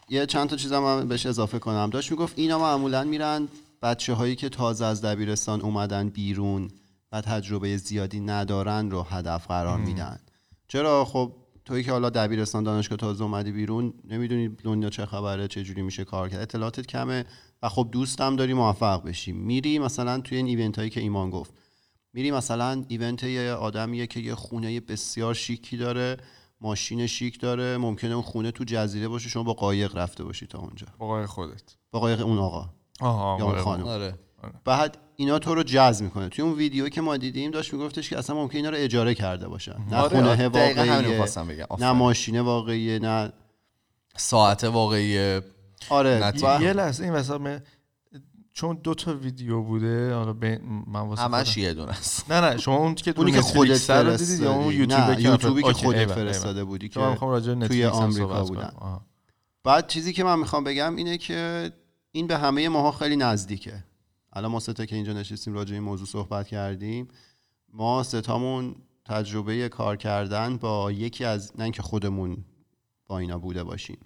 [0.08, 1.90] یه چند تا چیزم من بهش اضافه کنم.
[1.90, 3.48] داشت می‌گفت اینا معمولا میرن
[3.82, 6.70] بچه هایی که تازه از دبیرستان اومدن بیرون
[7.12, 10.18] و تجربه زیادی ندارن رو هدف قرار میدن.
[10.68, 11.32] چرا؟ خب
[11.64, 16.04] توی که حالا دبیرستان دانشگاه تازه اومدی بیرون نمی‌دونی دنیا چه خبره چه جوری میشه
[16.04, 16.40] کار کرد.
[16.40, 17.24] اطلاعاتت کمه
[17.62, 19.32] و خب دوستم داری موفق بشی.
[19.32, 21.54] میری مثلا توی این ایونت هایی که ایمان گفت.
[22.18, 26.16] میری مثلا ایونت یه آدمیه که یه خونه بسیار شیکی داره
[26.60, 30.58] ماشین شیک داره ممکنه اون خونه تو جزیره باشه شما با قایق رفته باشی تا
[30.58, 30.86] اونجا.
[30.98, 31.62] آقای خودت.
[31.90, 32.68] با قایق اون آقا.
[33.00, 33.86] آها یا اون خانم.
[33.86, 34.14] آره.
[34.64, 36.28] بعد اینا تو رو جذب می‌کنه.
[36.28, 39.48] توی اون ویدیو که ما دیدیم داشت میگفتش که اصلا ممکنه اینا رو اجاره کرده
[39.48, 39.76] باشن.
[39.90, 40.74] نه آره، خونه واقعیه
[41.48, 41.66] بگم.
[41.78, 41.92] نه.
[41.92, 43.32] ماشین واقعیه نه
[44.16, 45.40] ساعت واقعی
[45.90, 46.32] آره.
[46.62, 47.60] یه لحظه این من-
[48.58, 52.30] چون دو تا ویدیو بوده حالا به من واسه همش یه دونه است.
[52.30, 55.62] نه نه شما اون که اونی که خودت رو دیدید یا اون نه که یوتیوبی
[55.62, 56.64] که خودت فرستاده.
[56.64, 58.72] بودی چون من که می‌خوام راجع به توی آمریکا بودن.
[59.64, 61.70] بعد چیزی که من می‌خوام بگم اینه که
[62.12, 63.84] این به همه ماها خیلی نزدیکه.
[64.32, 67.08] الان ما ستا که اینجا نشستیم راجع به این موضوع صحبت کردیم.
[67.72, 72.36] ما ستامون تجربه کار کردن با یکی از نه اینکه خودمون
[73.06, 73.98] با اینا بوده باشیم.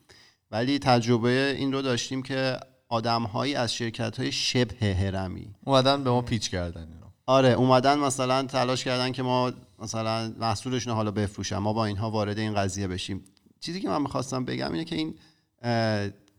[0.50, 2.56] ولی تجربه این رو داشتیم که
[2.92, 7.06] آدمهایی از شرکت های شبه هرمی اومدن به ما پیچ کردن اینو.
[7.26, 12.38] آره اومدن مثلا تلاش کردن که ما مثلا محصولشون حالا بفروشن ما با اینها وارد
[12.38, 13.24] این قضیه بشیم.
[13.60, 15.14] چیزی که من می‌خواستم بگم اینه که این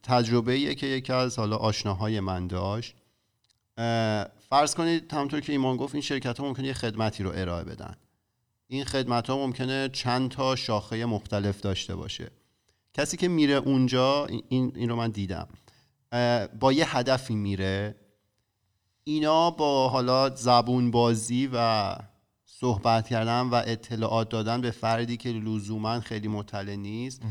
[0.04, 2.96] تجربه ایه که یکی از حالا آشناهای من داشت.
[4.50, 7.96] فرض کنید همونطور که ایمان گفت این شرکت ها ممکنه یه خدمتی رو ارائه بدن.
[8.68, 12.32] این خدمت ها ممکنه چند تا شاخه مختلف داشته باشه.
[12.94, 15.48] کسی که میره اونجا این- این, رو من دیدم.
[16.60, 17.96] با یه هدفی میره.
[19.04, 21.96] اینا با حالا زبون بازی و
[22.46, 27.22] صحبت کردن و اطلاعات دادن به فردی که لزوما خیلی مطلع نیست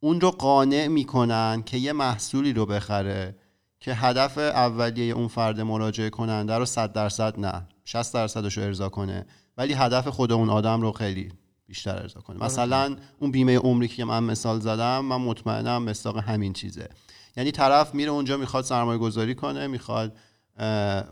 [0.00, 3.36] اون رو قانع می‌کنن که یه محصولی رو بخره
[3.80, 8.88] که هدف اولیه اون فرد مراجعه کننده رو 100 درصد نه 60 درصدش رو ارضا
[8.88, 9.26] کنه.
[9.56, 11.32] ولی هدف خود اون آدم رو خیلی
[11.66, 12.44] بیشتر ارضا کنه.
[12.44, 16.88] مثلا اون بیمه عمری که من مثال زدم من مطمئنم مستاق همین چیزه.
[17.36, 20.16] یعنی طرف میره اونجا می‌خواد سرمایه گذاری کنه می‌خواد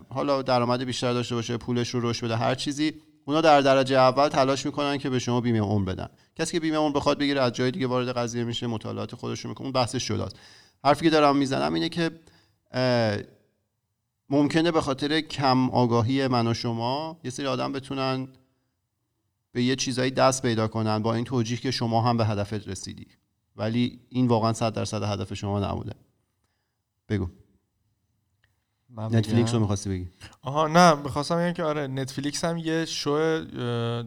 [0.08, 2.94] حالا درآمد بیشتر داشته باشه پولش رو رشد بده هر چیزی.
[3.24, 6.08] اونا در درجه اول تلاش می‌کنن که به شما بیمه عمر بدن.
[6.37, 9.48] کسی که بیمه عمر بخواد بگیره از جای دیگه وارد قضیه میشه مطالعات خودش رو
[9.48, 9.64] می‌کنه.
[9.64, 10.37] اون بحثش جداست
[10.84, 12.10] حرفی که دارم می‌زنم اینه که
[14.30, 18.28] ممکنه به خاطر کم آگاهی من و شما یه سری آدم بتونن
[19.52, 23.06] به یه چیزایی دست پیدا کنن با این توجیه که شما هم به هدفت رسیدی.
[23.56, 25.92] ولی این واقعا صد درصد هدف شما نبوده.
[27.08, 27.28] بگو؟
[28.96, 30.10] Netflix رو می‌خواستی بگی.
[30.42, 33.44] آها نه می‌خواستم بگم که آره Netflix هم یه شو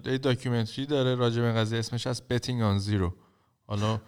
[0.06, 3.14] یه documentary داره راجع به این قضیه اسمش از Betting on Zero
[3.68, 4.02] حالا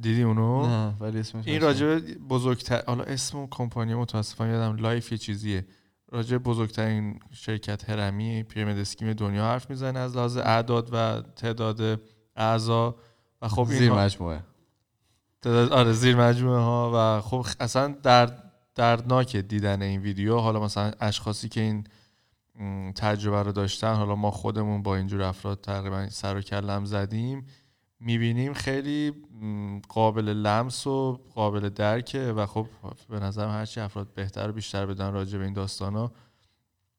[0.00, 1.60] دیدی اونو؟ نه ولی اسمش این.
[1.60, 5.66] راجع بزرگتر حالا اسم اون کمپانی متاسفانه یادم لایف یه چیزیه.
[6.12, 12.00] راجع بزرگترین شرکت هرمی pyramid scheme دنیا حرف می‌زنه از لحاظ اعداد و تعداد
[12.36, 12.96] اعضا.
[13.42, 14.42] و خب این زیر مجموعه.
[15.46, 18.30] آره زیر مجموعه ها و خب اصلا در
[18.74, 21.86] دردناکه دیدن این ویدیو حالا مثلا اشخاصی که این
[22.92, 27.46] تجربه رو داشتن حالا ما خودمون با اینجور افراد تقریبا سر و کله زدیم
[28.00, 29.12] می‌بینیم خیلی
[29.88, 32.66] قابل لمس و قابل درکه و خب
[33.08, 36.12] به نظرم هرچی افراد بهتر و بیشتر بدن راجع به این داستان ها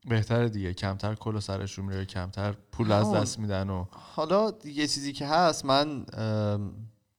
[0.07, 3.13] بهتره دیگه کمتر کل و سرشون میره کمتر پول از.
[3.13, 6.73] دست میدن و حالا یه چیزی که هست من ام،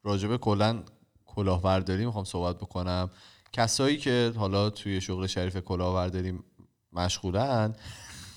[0.05, 0.83] راجبه کلا
[1.35, 3.11] کلاهبرداری می‌خوام صحبت بکنم.
[3.53, 6.39] کسایی که حالا توی شغل شریف کلاهبرداری
[6.93, 7.75] مشغولن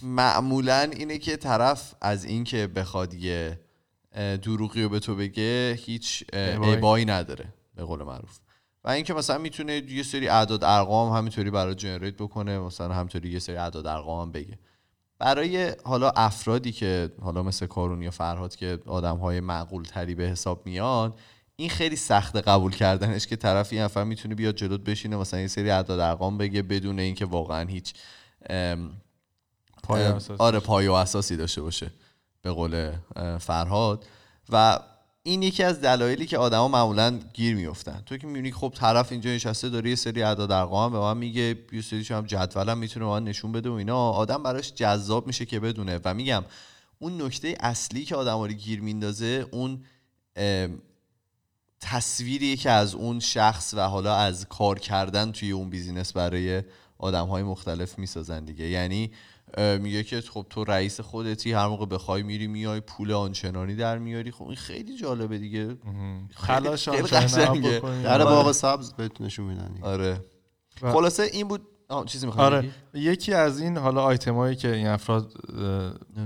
[0.02, 3.60] معمولا اینه که طرف از اینکه بخواد یه
[4.42, 6.24] دروغی رو به تو بگه هیچ.
[6.34, 8.40] ابایی نداره به قول معروف.
[8.84, 13.40] و اینکه مثلا می‌تونه یه سری اعداد ارقام همینطوری برای جنریت بکنه مثلا همینطوری یه
[13.40, 14.60] سری اعداد ارقام هم بگه.
[15.20, 20.24] برای حالا افرادی که حالا مثل کارون یا فرهاد که آدم های معقول تری به
[20.24, 21.14] حساب میان
[21.56, 25.48] این خیلی سخت قبول کردنش که طرف این نفر می‌تونه بیاد جلوت بشینه مثلا یه
[25.48, 27.94] سری اعداد ارقام بگه بدون اینکه واقعا هیچ
[29.84, 30.14] پای.
[30.38, 31.92] آره پایه و اساسی داشته باشه
[32.42, 32.92] به قول
[33.40, 34.06] فرهاد.
[34.50, 34.80] و
[35.24, 39.30] این یکی از دلایلی که آدما معمولا گیر میفتن تو که می‌بینی خب طرف اینجا
[39.30, 43.24] نشسته داره یه سری اعداد ارقام به من میگه یه سری هم جدولم می‌تونه من
[43.24, 44.10] نشون بده و اینا.
[44.10, 46.00] آدم براش جذاب میشه که بدونه.
[46.06, 46.44] و میگم
[47.00, 49.84] اون نکته اصلی که آدم رو گیر میندازه اون
[51.82, 56.64] تصویری که از اون شخص و حالا از کار کردن توی اون بیزینس برای
[56.98, 59.12] آدم های مختلف می‌سازن دیگه یعنی
[59.58, 64.32] میگه که خب تو رئیس خودتی هر موقع بخوای میری میای پول آنچنانی در میاری
[64.32, 65.76] خب این خیلی جالبه دیگه
[66.36, 67.80] خلاش خیلی آنچنان قشنگه.
[67.80, 68.02] بکنیم.
[68.04, 68.24] در آره.
[68.26, 69.78] باغ سبز بهتون نشون میدن.
[69.82, 70.22] آره
[70.82, 74.88] و- خلاصه این بود آه، چیزی می‌خوام آره یکی از این حالا آیتمایی که این
[74.88, 75.34] افراد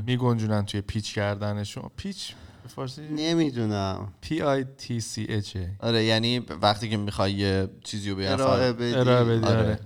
[0.06, 2.34] میگنجونن توی پیچ کردنشون پیچ
[2.70, 4.14] به فارسی نمی‌دونم.
[4.24, 5.60] P I T C H A.
[5.80, 8.94] آره یعنی وقتی که می‌خوای یه چیزی رو به ارائه بدی.
[8.96, 9.60] ارائه بدی آره.
[9.60, 9.80] آره.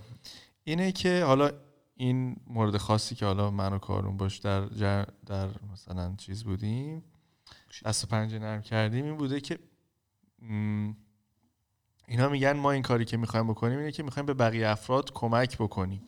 [0.63, 1.51] اینه که حالا
[1.95, 7.03] این مورد خاصی که حالا من و کارون باش در جر در مثلا چیز بودیم
[7.85, 9.59] دست و پنجه نرم کردیم این بوده که
[12.07, 15.57] اینا میگن ما این کاری که می‌خوایم بکنیم اینه که می‌خوایم به بقیه افراد کمک
[15.57, 16.01] بکنیم.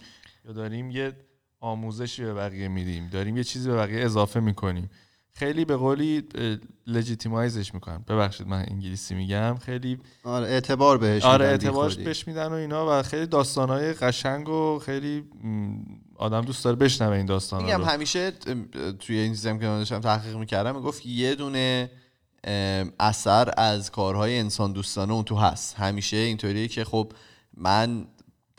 [0.45, 1.13] یا داریم یه
[1.59, 4.89] آموزشی به بقیه میدیم داریم یه چیزی به بقیه اضافه می‌کنیم.
[5.37, 6.23] خیلی به قولی
[6.87, 8.05] لجیتیمایزش می‌کنن.
[8.07, 9.57] ببخشید من انگلیسی میگم.
[9.57, 12.05] خیلی آره اعتبار بهش آره میدن اعتبارش بیخودی.
[12.05, 15.23] بهش میدن و اینا و خیلی داستانهای قشنگ و خیلی
[16.15, 18.31] آدم دوست داره بشنوه این داستانا میگم همیشه
[18.99, 21.91] توی این چیزی هم که داشتم تحقیق می‌کردم می‌گفت یه دونه
[22.99, 25.75] اثر از کارهای انسان دوستانه اون تو هست.
[25.75, 27.11] همیشه اینطوریه که خب
[27.57, 28.07] من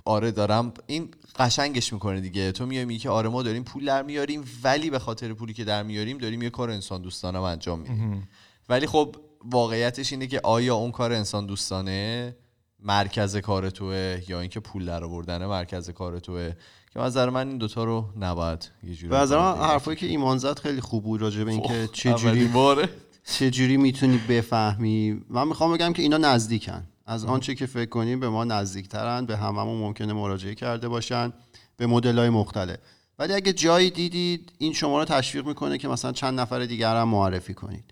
[0.07, 0.73] آره دارم.
[0.87, 2.53] این قشنگش می‌کنه دیگه.
[2.53, 5.65] تو میای میگی که آره ما داریم پول در میاریم ولی به خاطر پولی که
[5.65, 8.29] در میاریم داریم یه کار انسان دوستانه هم انجام میدیم.
[8.69, 12.37] ولی خب واقعیتش اینه که آیا اون کار انسان دوستانه
[12.83, 16.53] مرکز کار توه یا اینکه پول در آوردن مرکز کار توه؟
[16.93, 19.59] که از نظر من این دوتا رو نباید یه جوری به نظر من.
[19.59, 22.89] حرفایی که ایمان زد خیلی خوب بود راجع به اینکه اولین چجوری باره.
[23.25, 25.25] چجوری می‌تونی بفهمی.
[25.29, 26.87] من می‌خوام بگم که اینا نزدیکن.
[27.07, 31.33] از آنچه که فکر کنیم به ما نزدیکترن به هممون ممکنه مراجعه کرده باشن
[31.77, 32.77] به مدل های مختلف.
[33.19, 37.09] ولی اگه جایی دیدید این شما رو تشویق می‌کنه که مثلا چند نفر دیگر هم
[37.09, 37.85] معرفی کنید.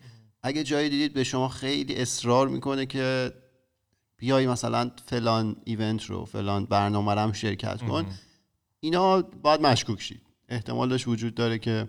[0.42, 3.33] اگه جایی دیدید به شما خیلی اصرار می‌کنه که
[4.16, 8.07] بیای مثلا فلان event رو فلان برنامه رو هم شرکت کن
[8.81, 10.20] اینا باید مشکوک شید.
[10.48, 11.88] احتمالش وجود داره که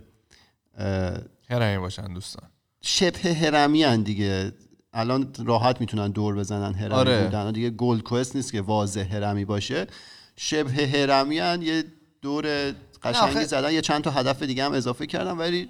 [1.49, 2.49] هرمی باشن دوستان.
[2.81, 4.51] شبه هرمی هن دیگه.
[4.95, 7.23] الان راحت می‌تونن دور بزنن هرمی آره.
[7.23, 7.51] بودن.
[7.51, 9.87] دیگه گلد کوئست نیست که واضح هرمی باشه.
[10.35, 11.83] شبه هرمی هن یه
[12.21, 13.73] دور قشنگی آخه- زدن.
[13.73, 15.69] یه چند تا هدف دیگه هم اضافه کردن ولی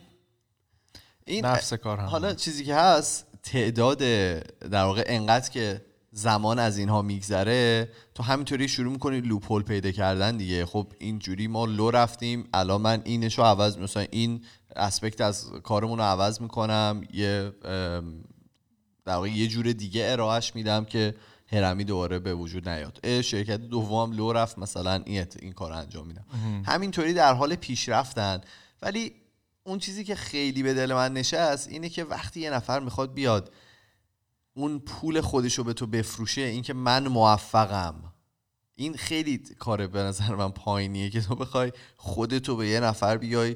[1.25, 2.05] این نفس کار هم.
[2.05, 8.67] حالا چیزی که هست تعداد در واقع انقدر که زمان از اینها میگذره تو همینطوری
[8.67, 10.65] شروع می‌کنی لوپول پیدا کردن دیگه.
[10.65, 12.47] خب اینجوری ما لو رفتیم.
[12.53, 14.41] الان من اینشو عوض مثلا این
[14.75, 17.01] اسپکت از کارمون رو عوض می‌کنم.
[17.13, 17.51] یه
[19.05, 21.15] در واقع یه جور دیگه ارائهش میدم که
[21.47, 23.21] هرمی دوباره به وجود نیاد.
[23.21, 26.25] شرکت دوم لو رفت مثلا این این کار رو انجام میدم.
[26.65, 28.41] همینطوری در حال پیشرفتن
[28.81, 29.11] ولی
[29.63, 33.53] اون چیزی که خیلی به دل من نشست اینه که وقتی یه نفر می‌خواد بیاد
[34.53, 38.13] اون پول خودشو به تو بفروشه اینکه من موفقم.
[38.75, 43.55] این خیلی کار به نظر من پایینیه که تو بخوای خودتو به یه نفر بیای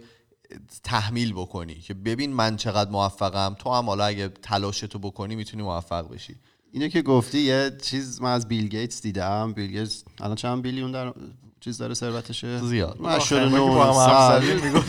[0.83, 3.55] تحمیل بکنی که ببین من چقدر موفقم.
[3.59, 6.35] تو هم حالا اگه تلاشتو بکنی می‌تونی موفق بشی.
[6.71, 9.53] اینو که گفتی یه چیز من از بیل گیتس دیدم.
[9.53, 11.13] بیل گیتس الان چند بیلیون در
[11.59, 12.97] چیز داره ثروتشه؟ زیاد.
[13.01, 14.83] هم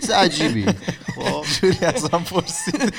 [0.00, 0.66] چیز عجیبی.
[1.16, 1.44] خب.
[1.60, 2.94] جوری ازم پرسید.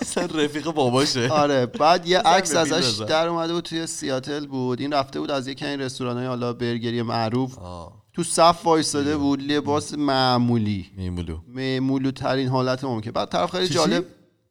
[0.00, 1.28] اصلا رفیق باباشه.
[1.28, 3.04] آره بعد یه عکس ازش.
[3.08, 4.80] در اومده بود توی سیاتل بود.
[4.80, 7.58] این رفته بود از یکی این رستوران های حالا برگری معروف.
[7.58, 8.01] آه.
[8.12, 10.86] تو صف وایستاده بود لباس معمولی.
[10.96, 13.10] میمولو معمولو ترین حالت ممکن.
[13.10, 14.04] بعد طرف خیلی جالب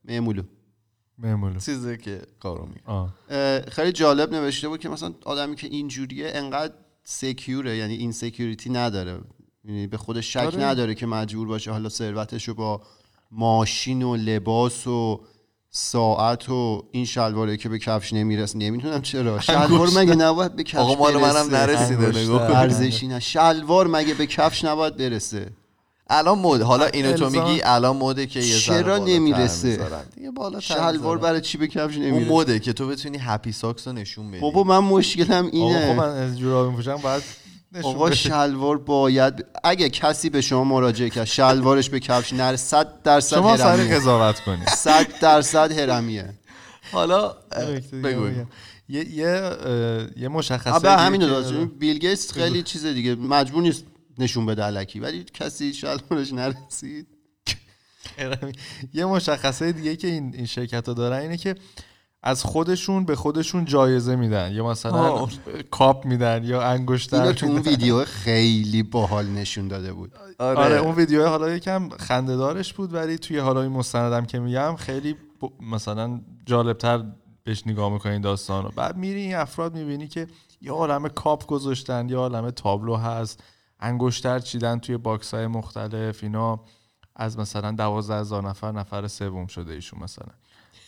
[0.06, 0.44] معمولو.
[1.18, 1.60] معمولو.
[1.60, 3.14] چیزی که کارو می آه.
[3.30, 8.70] اه، خیلی جالب نوشته بود که مثلا آدمی که اینجوریه انقدر سکیوره یعنی این سکیوریتی
[8.70, 9.20] نداره.
[9.66, 10.64] یعنی به خودش شک آره.
[10.64, 12.82] نداره که مجبور باشه حالا ثروتش رو با
[13.32, 15.22] ماشین و لباس و
[15.74, 18.58] ساعت و این شلواره که به کفش نمی‌رسه.
[18.58, 19.40] نمی‌دونم چرا.
[19.50, 22.58] شلوار مگه نباید به کفش آقا مال منم؟ نرسیده.
[22.58, 23.20] ارزشی نه.
[23.20, 25.50] شلوار مگه به کفش نباید برسه؟
[26.10, 31.18] الان مود حالا اینو تو میگی الان موده که یه چرا نمی‌رسه؟ دیگه بالاتر شلوار.
[31.18, 34.40] برای چی به کفش اون نمی‌رسه؟ موده که تو بتونی هپی ساکس رو نشون بدی.
[34.40, 37.22] بابا من مشکلم آقا خب اینه من از جورابی میپوشم نشون
[37.84, 38.12] آقا.
[38.12, 43.58] شلوار باید اگه کسی به شما مراجعه کرد شلوارش به کفش نره 100 درصد شما
[43.58, 46.34] سر قضاوت کنید 100 درصد هرمیه
[46.92, 47.36] حالا
[48.04, 48.30] بگو.
[48.90, 49.58] یه یه
[50.18, 53.16] یه مشخصه دیگه همین داشت بیل گیتس خیلی چیز دیگه.
[53.16, 53.84] مجبور نیست
[54.18, 55.00] نشون بده علکی.
[55.00, 57.08] ولی کسی شلوارش نرسید.
[58.94, 61.56] یه مشخصه دیگه که این این شرکت ها دارن اینه که
[62.24, 64.52] از خودشون به خودشون جایزه میدن.
[64.52, 65.32] یا مثلا آه.
[65.72, 67.60] کاپ میدن یا انگشتر اینو تو اون.
[67.60, 70.12] ویدیو خیلی باحال نشون داده بود.
[70.40, 70.76] آره, آره.
[70.76, 75.64] اون ویدیو حالا یکم خندهدارش بود ولی توی حالا این مستندم که میگم خیلی ب-
[75.64, 77.04] مثلا جالبتر
[77.44, 80.28] بهش نگاه می‌کنی این داستان رو بعد میری این افراد می‌بینی که
[80.62, 83.44] یه عالمه کاپ گذاشتن یه عالمه تابلو هست
[83.80, 86.60] انگشتر چیدن توی box های مختلف اینا.
[87.16, 90.26] از مثلا دوازده هزار نفر نفر سوم شده ایشون مثلا.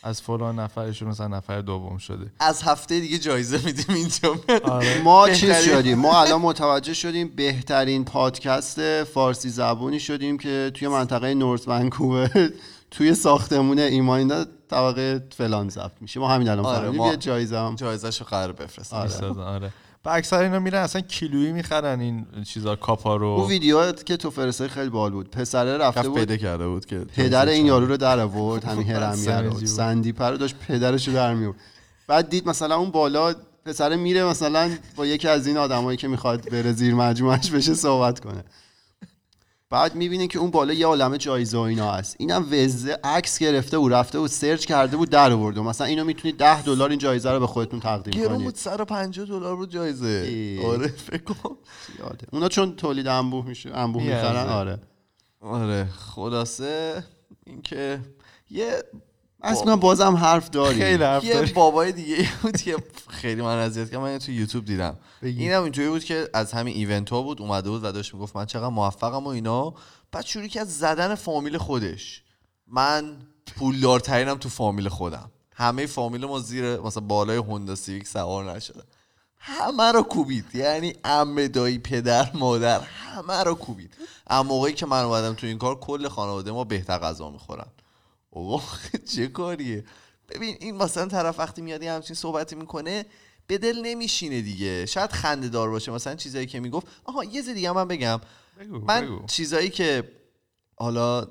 [0.04, 2.26] از فلان نفرشون مثلا نفر دوم شده.
[2.40, 4.36] از هفته دیگه جایزه میدیم اینجا.
[4.64, 5.02] آره.
[5.04, 5.98] ما چیز بهترین- شدیم.
[5.98, 12.50] ما الان متوجه شدیم بهترین پادکست فارسی زبونی شدیم که توی منطقه North Vancouver
[12.90, 16.20] توی ساختمون ایمانینا طبقه فلان ضبط میشه.
[16.20, 17.74] ما همین الان آره، ما- یه جایزه هم.
[17.74, 19.40] جایزش رو قرار بفرستم آره.
[19.40, 19.72] آره.
[20.04, 23.26] و اکثر اینا میرن اصلا کیلویی می‌خرن این چیزا کاپا رو.
[23.26, 25.30] اون ویدیو که تو فرستای خیلی باحال بود.
[25.30, 29.24] پسره رفته بود پیدا کرده بود که پدر این یارو رو در آورد همین هرمیه
[29.24, 29.52] سنجی رو.
[29.52, 29.64] بود.
[29.66, 31.56] سندیپر رو داشت پدرش رو در میورد
[32.06, 33.34] بعد دید مثلا اون بالا
[33.64, 38.20] پسر میره مثلا با یکی از این آدمایی که می‌خواد بره زیر مجموعش بشه صحبت
[38.20, 38.44] کنه.
[39.70, 42.16] بعد می‌بینه که اون بالا یه عالمه جایزه و اینا هست.
[42.18, 45.60] اینم وزه عکس گرفته و رفته و سرچ کرده بود در آورده.
[45.60, 49.26] مثلا اینو می‌تونید 10 دلار این جایزه رو به خودتون تقدیم گرون بود کنید 150
[49.26, 50.06] دلار بود جایزه.
[50.06, 50.66] ای.
[50.66, 51.56] آره فکر کن.
[51.98, 52.26] یاده.
[52.32, 54.02] اونا چون تولید انبوه میشه انبوه.
[54.02, 54.48] می‌خرن.
[54.48, 54.78] آره.
[55.40, 57.04] آره خلاصه
[57.46, 58.00] اینکه
[58.50, 58.82] یه
[59.44, 60.78] اصلا میگم بازم حرف داریم.
[60.78, 61.52] خیلی حرف یه داری.
[61.52, 62.76] بابای دیگه بود که
[63.08, 64.96] خیلی من اذیت کردم من تو یوتیوب دیدم.
[65.22, 68.46] اینم اینطوری بود که از همین ایونت ها بود اومده بود و داشت می‌گفت من
[68.46, 69.74] چقدر موفقم و اینا.
[70.12, 72.22] بعد شروع کرد زدن فامیل خودش.
[72.66, 73.16] من
[73.58, 75.30] پولدارترینم تو فامیل خودم.
[75.56, 78.82] همه فامیل ما زیر مثلا بالای هوندا سیویک سوار نشده
[79.38, 80.44] همه رو کوبید.
[80.54, 83.94] یعنی عمه دایی پدر مادر همه رو کوبید.
[84.26, 87.66] اما موقعی که من اومدم تو این کار کل خانواده ما بهتر غذا می‌خورن.
[88.34, 88.62] آقا
[89.14, 89.84] چه کاریه؟
[90.28, 93.06] ببین این مثلا طرف وقتی میاد یه همچین صحبتی می‌کنه
[93.46, 94.86] به دل نمیشینه دیگه.
[94.86, 95.92] شاید خنده دار باشه.
[95.92, 96.86] مثلا چیزایی که می‌گفت.
[97.04, 98.20] آها یه چیز دیگه من بگم.
[98.60, 99.26] بگو من بگو.
[99.26, 100.12] چیزایی که
[100.76, 101.26] حالا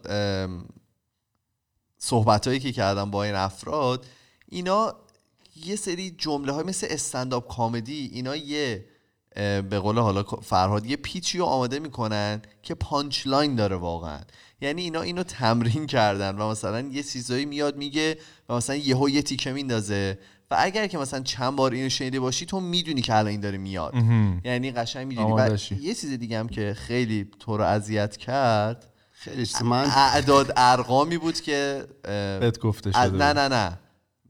[1.98, 4.06] صحبت هایی که کردم با این افراد
[4.50, 4.96] اینا
[5.66, 8.86] یه سری جمله های مثل stand-up comedy اینا یه
[9.70, 14.20] به قول حالا فرهاد یه پیچی رو آماده می‌کنن که punchline داره واقعا
[14.62, 18.18] یعنی اینا اینو تمرین کردن و مثلا یه چیزایی میاد میگه
[18.50, 20.20] و مثلا یهو یه تیکه میندازه
[20.52, 23.58] و اگر که مثلا چند بار اینو شنیده باشی تو می‌دونی که الان این داره
[23.58, 23.94] میاد.
[24.46, 25.58] یعنی قشنگ می‌دونی و.
[25.80, 29.48] یه چیز دیگه هم که خیلی تو رو اذیت کرد خیلی.
[29.64, 31.86] من اعداد ارقامی بود که
[32.40, 33.34] بهت گفته شده نه.
[33.34, 33.80] نه نه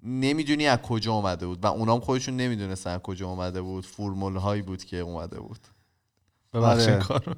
[0.03, 3.85] نمی‌دونی از کجا اومده بود و اونام خودشون نمی‌دونستن از کجا اومده بود.
[3.85, 5.59] فرمول هایی بود که اومده بود.
[6.53, 6.89] ببخشید.
[6.89, 6.99] آره.
[7.03, 7.33] کارو.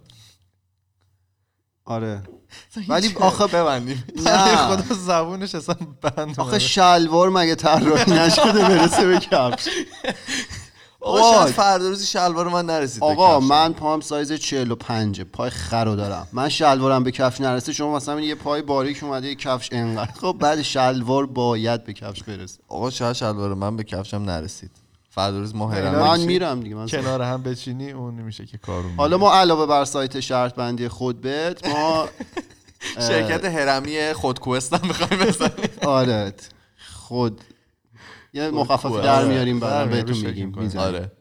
[1.85, 2.23] آره.
[2.87, 4.03] ولی آخه ببندیم.
[4.25, 4.55] نه.
[4.55, 6.59] خدا زبونش اصلا بند آخه.
[6.59, 9.69] شلوار مگه طراحی نشده برسه به کفش؟
[11.05, 13.39] آقا شاید فردا روزی شلوار من نرسید آقا.
[13.39, 16.27] من پام سایز 45 پای خرو دارم.
[16.33, 20.11] من شلوارم به کفش نرسه شما مثلا یه پای باریک اومده یه کفش انقدر.
[20.21, 22.59] خب بعد شلوار باید به کفش برسه.
[22.67, 24.71] آقا شاید شلوار من به کفشم نرسید.
[25.09, 29.17] فردا روز ما من؟ میرم دیگه من کنار هم بچینی اون میشه که کارو حالا
[29.17, 32.07] ما علاوه بر سایت شرط بندی خود بت ما
[33.07, 35.69] شرکت هرمی خودکوست هم می‌خوایم بزنیم.
[35.87, 36.33] آره
[36.93, 37.41] خود
[38.35, 39.01] یه مخففی.
[39.01, 39.27] در آره.
[39.27, 40.79] میاریم بعد میاریم، بهتون میگیم.
[40.79, 41.11] آره.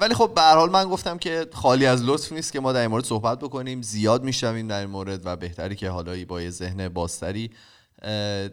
[0.00, 2.80] ولی خب به هر حال من گفتم که خالی از لطف نیست که ما در
[2.80, 6.50] این مورد صحبت بکنیم زیاد میشنویم در این مورد و بهتری که حالا با یه
[6.50, 7.50] ذهن بازتری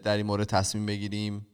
[0.04, 1.48] در این مورد تصمیم بگیریم.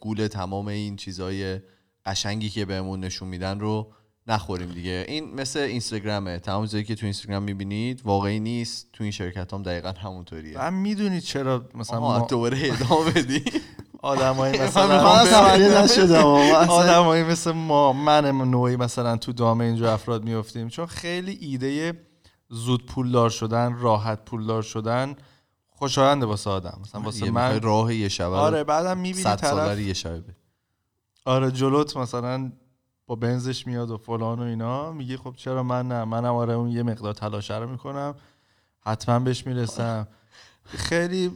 [0.00, 1.60] گول تمام این چیزای
[2.06, 3.92] قشنگی که بهمون نشون میدن رو
[4.26, 5.04] نخوریم دیگه.
[5.08, 6.38] این مثل اینستاگرامه.
[6.38, 8.88] تمام چیزایی که تو اینستاگرام می‌بینید واقعی نیست.
[8.92, 10.58] تو این شرکت هم دقیقا همونطوریه.
[10.58, 13.44] هم می‌دونید چرا مثلا ما دوباره ادامه بدی.
[14.02, 20.86] آدمایی مثلا اصلا- آدمایی مثل ما من نوعی مثلا تو دام اینجور افراد میفتیم چون
[20.86, 22.00] خیلی ایده
[22.48, 25.16] زود پولدار شدن راحت پولدار شدن
[25.68, 26.78] خوشاینده واسه آدم.
[26.82, 30.22] مثلا واسه من راه یه شبه آره بعدم می‌بینی طرف یه شبه.
[31.24, 32.52] آره جلوت مثلا
[33.06, 36.68] با بنزش میاد و فلان و اینا میگی خب چرا من نه؟ منم آره اون
[36.70, 38.14] یه مقدار تلاشه رو می‌کنم.
[38.80, 40.08] حتما بهش می‌رسم.
[40.68, 41.30] خیلی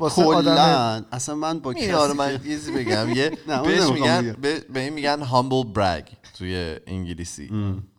[0.00, 3.10] آدم کلا اصلا من با کسی من چیزی بگم.
[3.10, 3.30] یه
[3.64, 4.32] بهش میگن.
[4.72, 7.50] به این میگن humble brag توی انگلیسی.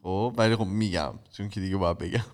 [0.03, 2.25] خب ولی خب میگم چون که دیگه باید بگم.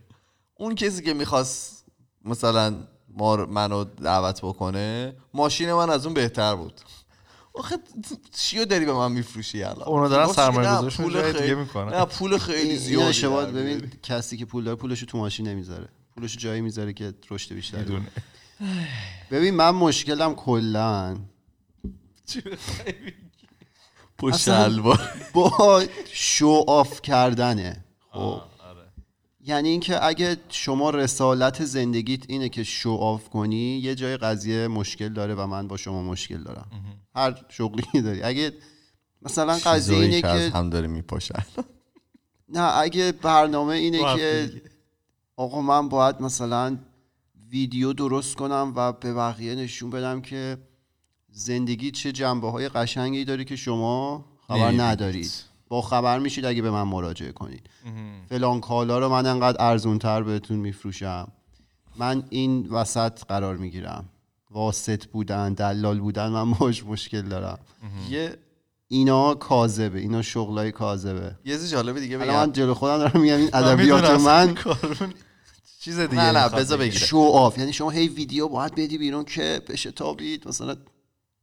[0.55, 1.85] اون کسی که می‌خواست
[2.25, 2.75] مثلا
[3.17, 6.81] ما منو دعوت بکنه ماشین من از اون بهتر بود.
[7.53, 7.75] آخه
[8.37, 11.55] چیو داری به من میفروشی الان؟ اونو دارن گفتش که سرمایه نه، گذاریشون پول دیگه
[11.55, 11.93] می‌کنن.
[11.93, 13.91] نه پول خیلی اشتباه در ببین.
[14.03, 15.89] کسی که پول داره پولشو تو ماشین نمی‌ذاره.
[16.15, 18.07] پولشو جایی می‌ذاره که رشد بیشتری می‌دونه.
[19.31, 21.17] ببین من مشکلم کلا.
[24.17, 24.49] پشت
[25.33, 27.85] با show off کردنه.
[28.11, 28.41] خب.
[29.41, 35.13] یعنی اینکه اگه شما رسالت زندگیت اینه که show off کنی یه جای قضیه مشکل
[35.13, 36.67] داره و من با شما مشکل دارم.
[37.15, 38.21] هر شغلی داری.
[38.21, 38.53] اگه
[39.21, 41.43] مثلا قضیه اینه که از هم داره میپاشن.
[42.49, 44.51] نه اگه برنامه اینه که
[45.35, 46.77] آقا من باید مثلا
[47.49, 50.57] ویدیو درست کنم و به بقیه نشون بدم که
[51.31, 54.71] زندگی چه جنبه های قشنگی داره که شما خبر.
[54.71, 55.31] ندارید.
[55.67, 57.69] با خبر میشید اگه به من مراجعه کنید.
[58.29, 61.27] فلان کالا رو من انقدر ارزونتر بهتون میفروشم.
[61.97, 64.05] من این وسط قرار می‌گیرم.
[64.51, 67.59] واسط بودن دلال بودن من باش مشکل دارم.
[68.09, 68.37] یه
[68.87, 71.35] اینا کاذبه اینا شغلای کاذبه.
[71.45, 75.13] یه چیز جالب دیگه الان من بگم جلو خودم دارم میگم این ادبیات من کارون
[75.79, 76.89] چیز دیگه نه نه بذار بگه.
[76.89, 77.05] بگیره.
[77.05, 80.47] شو آف یعنی شما هی ویدیو باید بدی بیرون که بشه تابید.
[80.47, 80.75] مثلا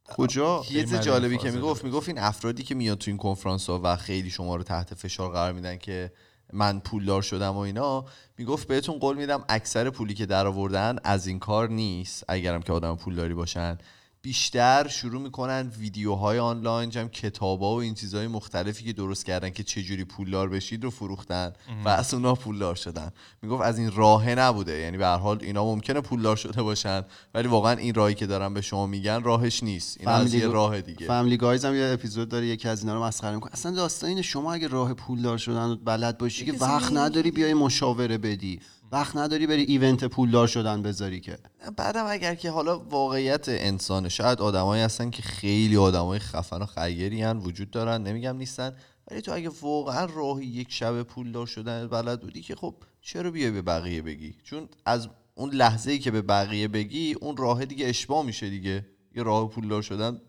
[0.04, 1.50] کجا؟ یه چیز جالبی که.
[1.50, 4.94] می‌گفت می‌گفت این افرادی که میاد تو این کنفرانس ها و خیلی شما رو تحت
[4.94, 6.12] فشار قرار میدن که
[6.52, 8.04] من پولدار شدم و اینا
[8.38, 12.24] می‌گفت بهتون قول میدم اکثر پولی که در آوردن از این کار نیست.
[12.28, 13.78] اگرم که آدم پولداری باشن
[14.26, 19.62] بیشتر شروع می‌کنن ویدیوهای آنلاین جم کتابا و این چیزهای مختلفی که درست کردن که
[19.62, 21.52] چجوری پولدار بشید رو فروختن
[21.84, 23.10] و از اونا پولدار شدن.
[23.42, 24.78] می‌گفت از این راهه نبوده.
[24.78, 27.02] یعنی به هر حال اینا ممکنه پولدار شده باشن
[27.34, 29.96] ولی واقعا این راهی که دارن به شما میگن راهش نیست.
[30.00, 31.06] این از یه راه دیگه.
[31.06, 33.52] Family Guy هم یه اپیزود داره یکی از اینا رو مسخره می‌کنه.
[33.52, 38.18] اصلا داستان اینه شما اگه راه پولدار شدن بلد باشی که وقت نداری بیای مشاوره
[38.18, 38.60] بدی.
[38.92, 41.38] وقت نداری بری event پولدار شدن بذاری که.
[41.76, 47.22] بعدم اگر که حالا واقعیت انسانه شاید آدمایی هستن که خیلی آدمای خفن و خیری
[47.22, 48.76] هن وجود دارن نمیگم نیستن
[49.10, 53.50] ولی تو اگه واقعا راه یک شب پولدار شدن بلد بودی که خب چرا بیای
[53.50, 57.86] به بقیه بگی؟ چون از اون لحظه ای که به بقیه بگی اون راه دیگه
[57.86, 58.86] اشباه میشه دیگه.
[59.16, 60.20] یه راه پولدار شدن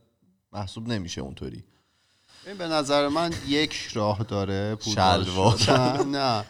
[0.53, 1.64] محسوب نمیشه اونطوری.
[2.45, 5.58] ببین به نظر من یک راه داره پولدار.
[5.58, 6.10] شدن.
[6.10, 6.45] نه.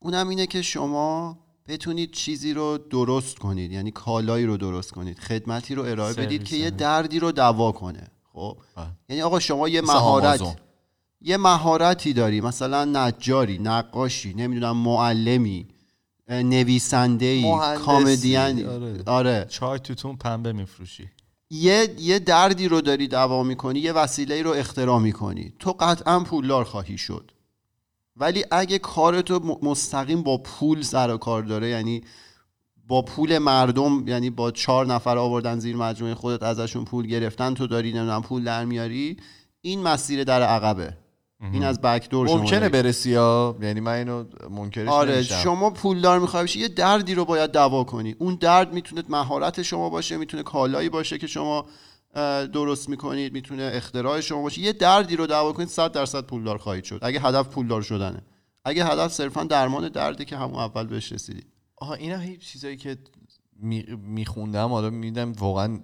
[0.00, 1.38] اونم اینه که شما
[1.68, 6.56] بتونید چیزی رو درست کنید یعنی کالایی رو درست کنید خدمتی رو ارائه بدید که
[6.56, 6.70] یه.
[6.70, 8.56] دردی رو دوا کنه خب.
[9.08, 10.56] یعنی آقا شما یه مهارت.
[11.20, 15.66] یه مهارتی داری مثلا نجاری نقاشی نمی‌دونم معلمی
[16.28, 19.02] نویسنده ای کامدیانی آره.
[19.06, 21.10] آره چای توتون پنبه میفروشی
[21.50, 26.64] یه یه دردی رو داری دوا می‌کنی یه وسیله رو اختراع می‌کنی تو قطعا پولدار
[26.64, 27.30] خواهی شد
[28.20, 32.00] ولی اگه کارتو مستقیم با پول سر و کار داره یعنی
[32.88, 37.66] با پول مردم یعنی با چهار نفر آوردن زیر مجموعه خودت ازشون پول گرفتن تو
[37.66, 39.16] داری نمی‌دونم پول در میاری
[39.60, 40.96] این مسیر در عقبه
[41.52, 42.68] این از بکدور شما ممکنه.
[42.68, 45.36] برسی ها یعنی من اینو منکرش آره نمیشم.
[45.36, 49.90] شما پولدار می‌خوای بشی یه دردی رو باید دوا کنی اون درد می‌تونه مهارت شما
[49.90, 51.66] باشه می‌تونه کالایی باشه که شما
[52.52, 54.60] درست می‌کنید می‌تونه اختراع شما باشه.
[54.60, 56.98] یه دردی رو دوا کنید 100 درصد پولدار خواهید شد.
[57.02, 58.22] اگه هدف پولدار شدنه.
[58.64, 61.46] اگه هدف صرفا درمان درده که همون اول بهش رسیدید.
[61.76, 62.98] آها اینا هی چیزایی که
[64.02, 65.80] میخوندم حالا میدم واقعا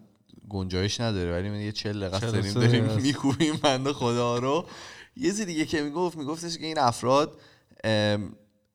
[0.49, 2.85] گنجایش نداره ولی من یه چل دقیقه چل داریم داریم.
[2.85, 4.67] میکوبیم بنده خدا رو.
[5.17, 7.41] یه چیز دیگه که می‌گفت میگفتش که این افراد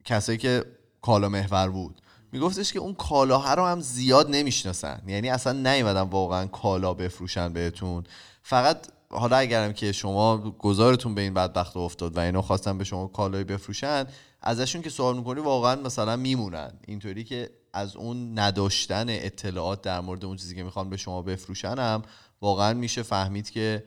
[0.06, 0.66] کسایی که
[1.02, 2.02] کالا محور بود.
[2.32, 5.02] میگفتش که اون کالاها رو هم زیاد نمی‌شناسن.
[5.08, 8.04] یعنی اصلا نیومدن واقعا کالا بفروشن بهتون.
[8.44, 13.08] فقط حالا اگرم که شما گذارتون به این بدبخت افتاد و اینا خواستن به شما
[13.08, 14.06] کالایی بفروشن
[14.42, 16.72] ازشون که سوال می‌کنی واقعا مثلا میمونن.
[16.88, 21.80] اینطوری که از اون نداشتن اطلاعات در مورد اون چیزی که می‌خوان به شما بفروشن
[21.80, 22.02] هم
[22.42, 23.84] واقعا میشه فهمید که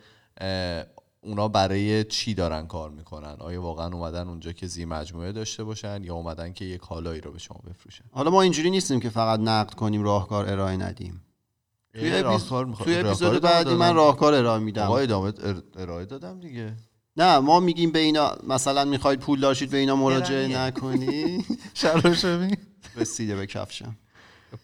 [1.24, 6.04] اونا برای چی دارن کار می‌کنن؟ آیا واقعا اومدن اونجا که زیر مجموعه داشته باشن
[6.04, 9.40] یا اومدن که یه کالایی رو به شما بفروشن؟ حالا ما اینجوری نیستیم که فقط
[9.40, 11.20] نقد کنیم راهکار ارائه ندیم.
[11.94, 13.94] توی, می‌خوا- اپیزود بعدی من.
[13.94, 14.82] راهکار ارائه میدم.
[14.82, 16.72] آقا ادامه ار- ارائه دادم دیگه.
[17.16, 20.58] نه ما میگیم به اینا مثلا می‌خواید پول داشتید به اینا مراجعه.
[20.58, 21.44] نکنی.
[21.74, 22.56] شلوار شبی
[22.96, 23.96] رسیده به کفشم.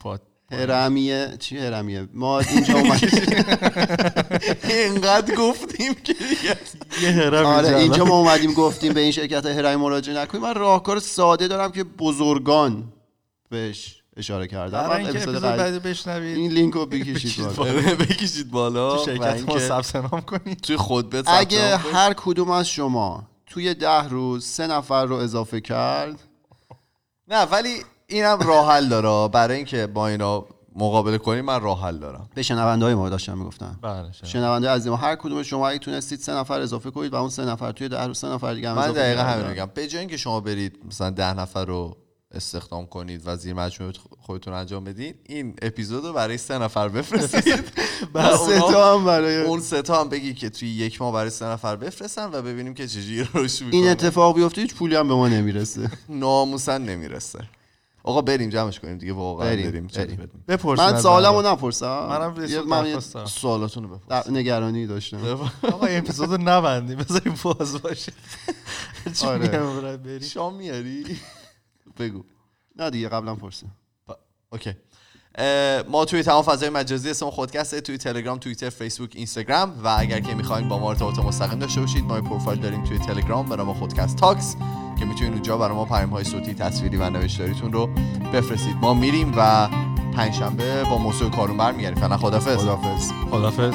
[0.01, 0.21] پات
[0.51, 3.11] هرمیه چی هرمیه؟ ما اینجا اومدیم.
[4.69, 6.57] اینقدر گفتیم که دیگه.
[7.03, 10.43] یه هرم آره اینجا ما اومدیم گفتیم به این شرکت هرمی مراجعه نکنیم.
[10.43, 12.93] من راهکار ساده دارم که بزرگان
[13.51, 14.89] بهش اشاره کردم.
[14.89, 16.37] برای من اپیزود بعد بعدی بشنوید.
[16.37, 17.95] این لینک رو بکشید بالا.
[17.95, 18.97] بکشید بالا.
[18.97, 21.77] تو شرکت ما ثبت نام کنید توی ثبت اگه.
[21.77, 26.21] هر کدوم از شما توی ده روز سه نفر رو اضافه کرد
[27.29, 30.45] نه ولی اینم راه حل داره برای اینکه با اینا
[30.77, 32.31] مقابله کنیم من راه حل دارم.
[32.35, 34.13] به شنونده های ما داشتم می‌گفتم بله.
[34.25, 37.45] شنونده عزیز ما هر کدوم شما اگه تونستید سه نفر اضافه کنید و اون سه
[37.45, 39.23] نفر توی ده سه نفر دیگه هم من دقیقا.
[39.23, 39.71] همین میگم.
[39.75, 41.97] به جای اینکه شما برید مثلا ده نفر رو
[42.35, 47.65] استخدام کنید و زیر مجموعه خودتون انجام بدین این اپیزود رو برای سه نفر بفرستید.
[48.15, 51.31] و سه تا هم برای اون سه تا هم بگی که توی یک ماه برای
[51.31, 55.15] سه نفر بفرستن و ببینیم که چجوری روش این اتفاق بیفته هیچ پولی هم به
[55.15, 55.91] ما نمی‌رسه.
[56.09, 57.39] ناموسن نمی‌رسه.
[58.05, 60.31] آقا بریم جمعش کنیم دیگه واقعا بریم، بریم, بریم.
[60.49, 61.43] بپرسید من سوالمو.
[61.43, 62.07] نپرسم.
[62.09, 63.27] منم من یه درخواست دارم.
[63.27, 64.27] سوالاتون رو بپرس.
[64.27, 65.51] در- نگرانی داشتم.
[65.63, 68.13] آقا این اپیزودو نبندیم بذاریم باز باشه.
[69.21, 70.19] چی آره.
[70.23, 71.05] شام میاری؟
[71.99, 72.23] بگو.
[72.77, 73.67] نه دیگه قبلا پرسید
[74.53, 74.75] اوکی.
[75.89, 80.35] ما توی تمام فضای مجازی اسم خودکسته توی تلگرام توییتر فیسبوک اینستاگرام و اگر که
[80.35, 84.17] می‌خواین با ما ارتباط مستقیم داشته باشید ما پروفایل داریم توی تلگرام به نام خودکست
[84.17, 84.57] تاکس.
[85.01, 87.87] که می‌تونید اونجا برای ما پیام های صوتی تصویری و نوشتاریتون رو
[88.33, 88.77] بفرستید.
[88.81, 89.69] ما میریم و
[90.17, 92.01] پنجشنبه با موضوع کارون برمیگردیم.
[92.01, 93.75] فعلا خدافظ خدافظ خدافظ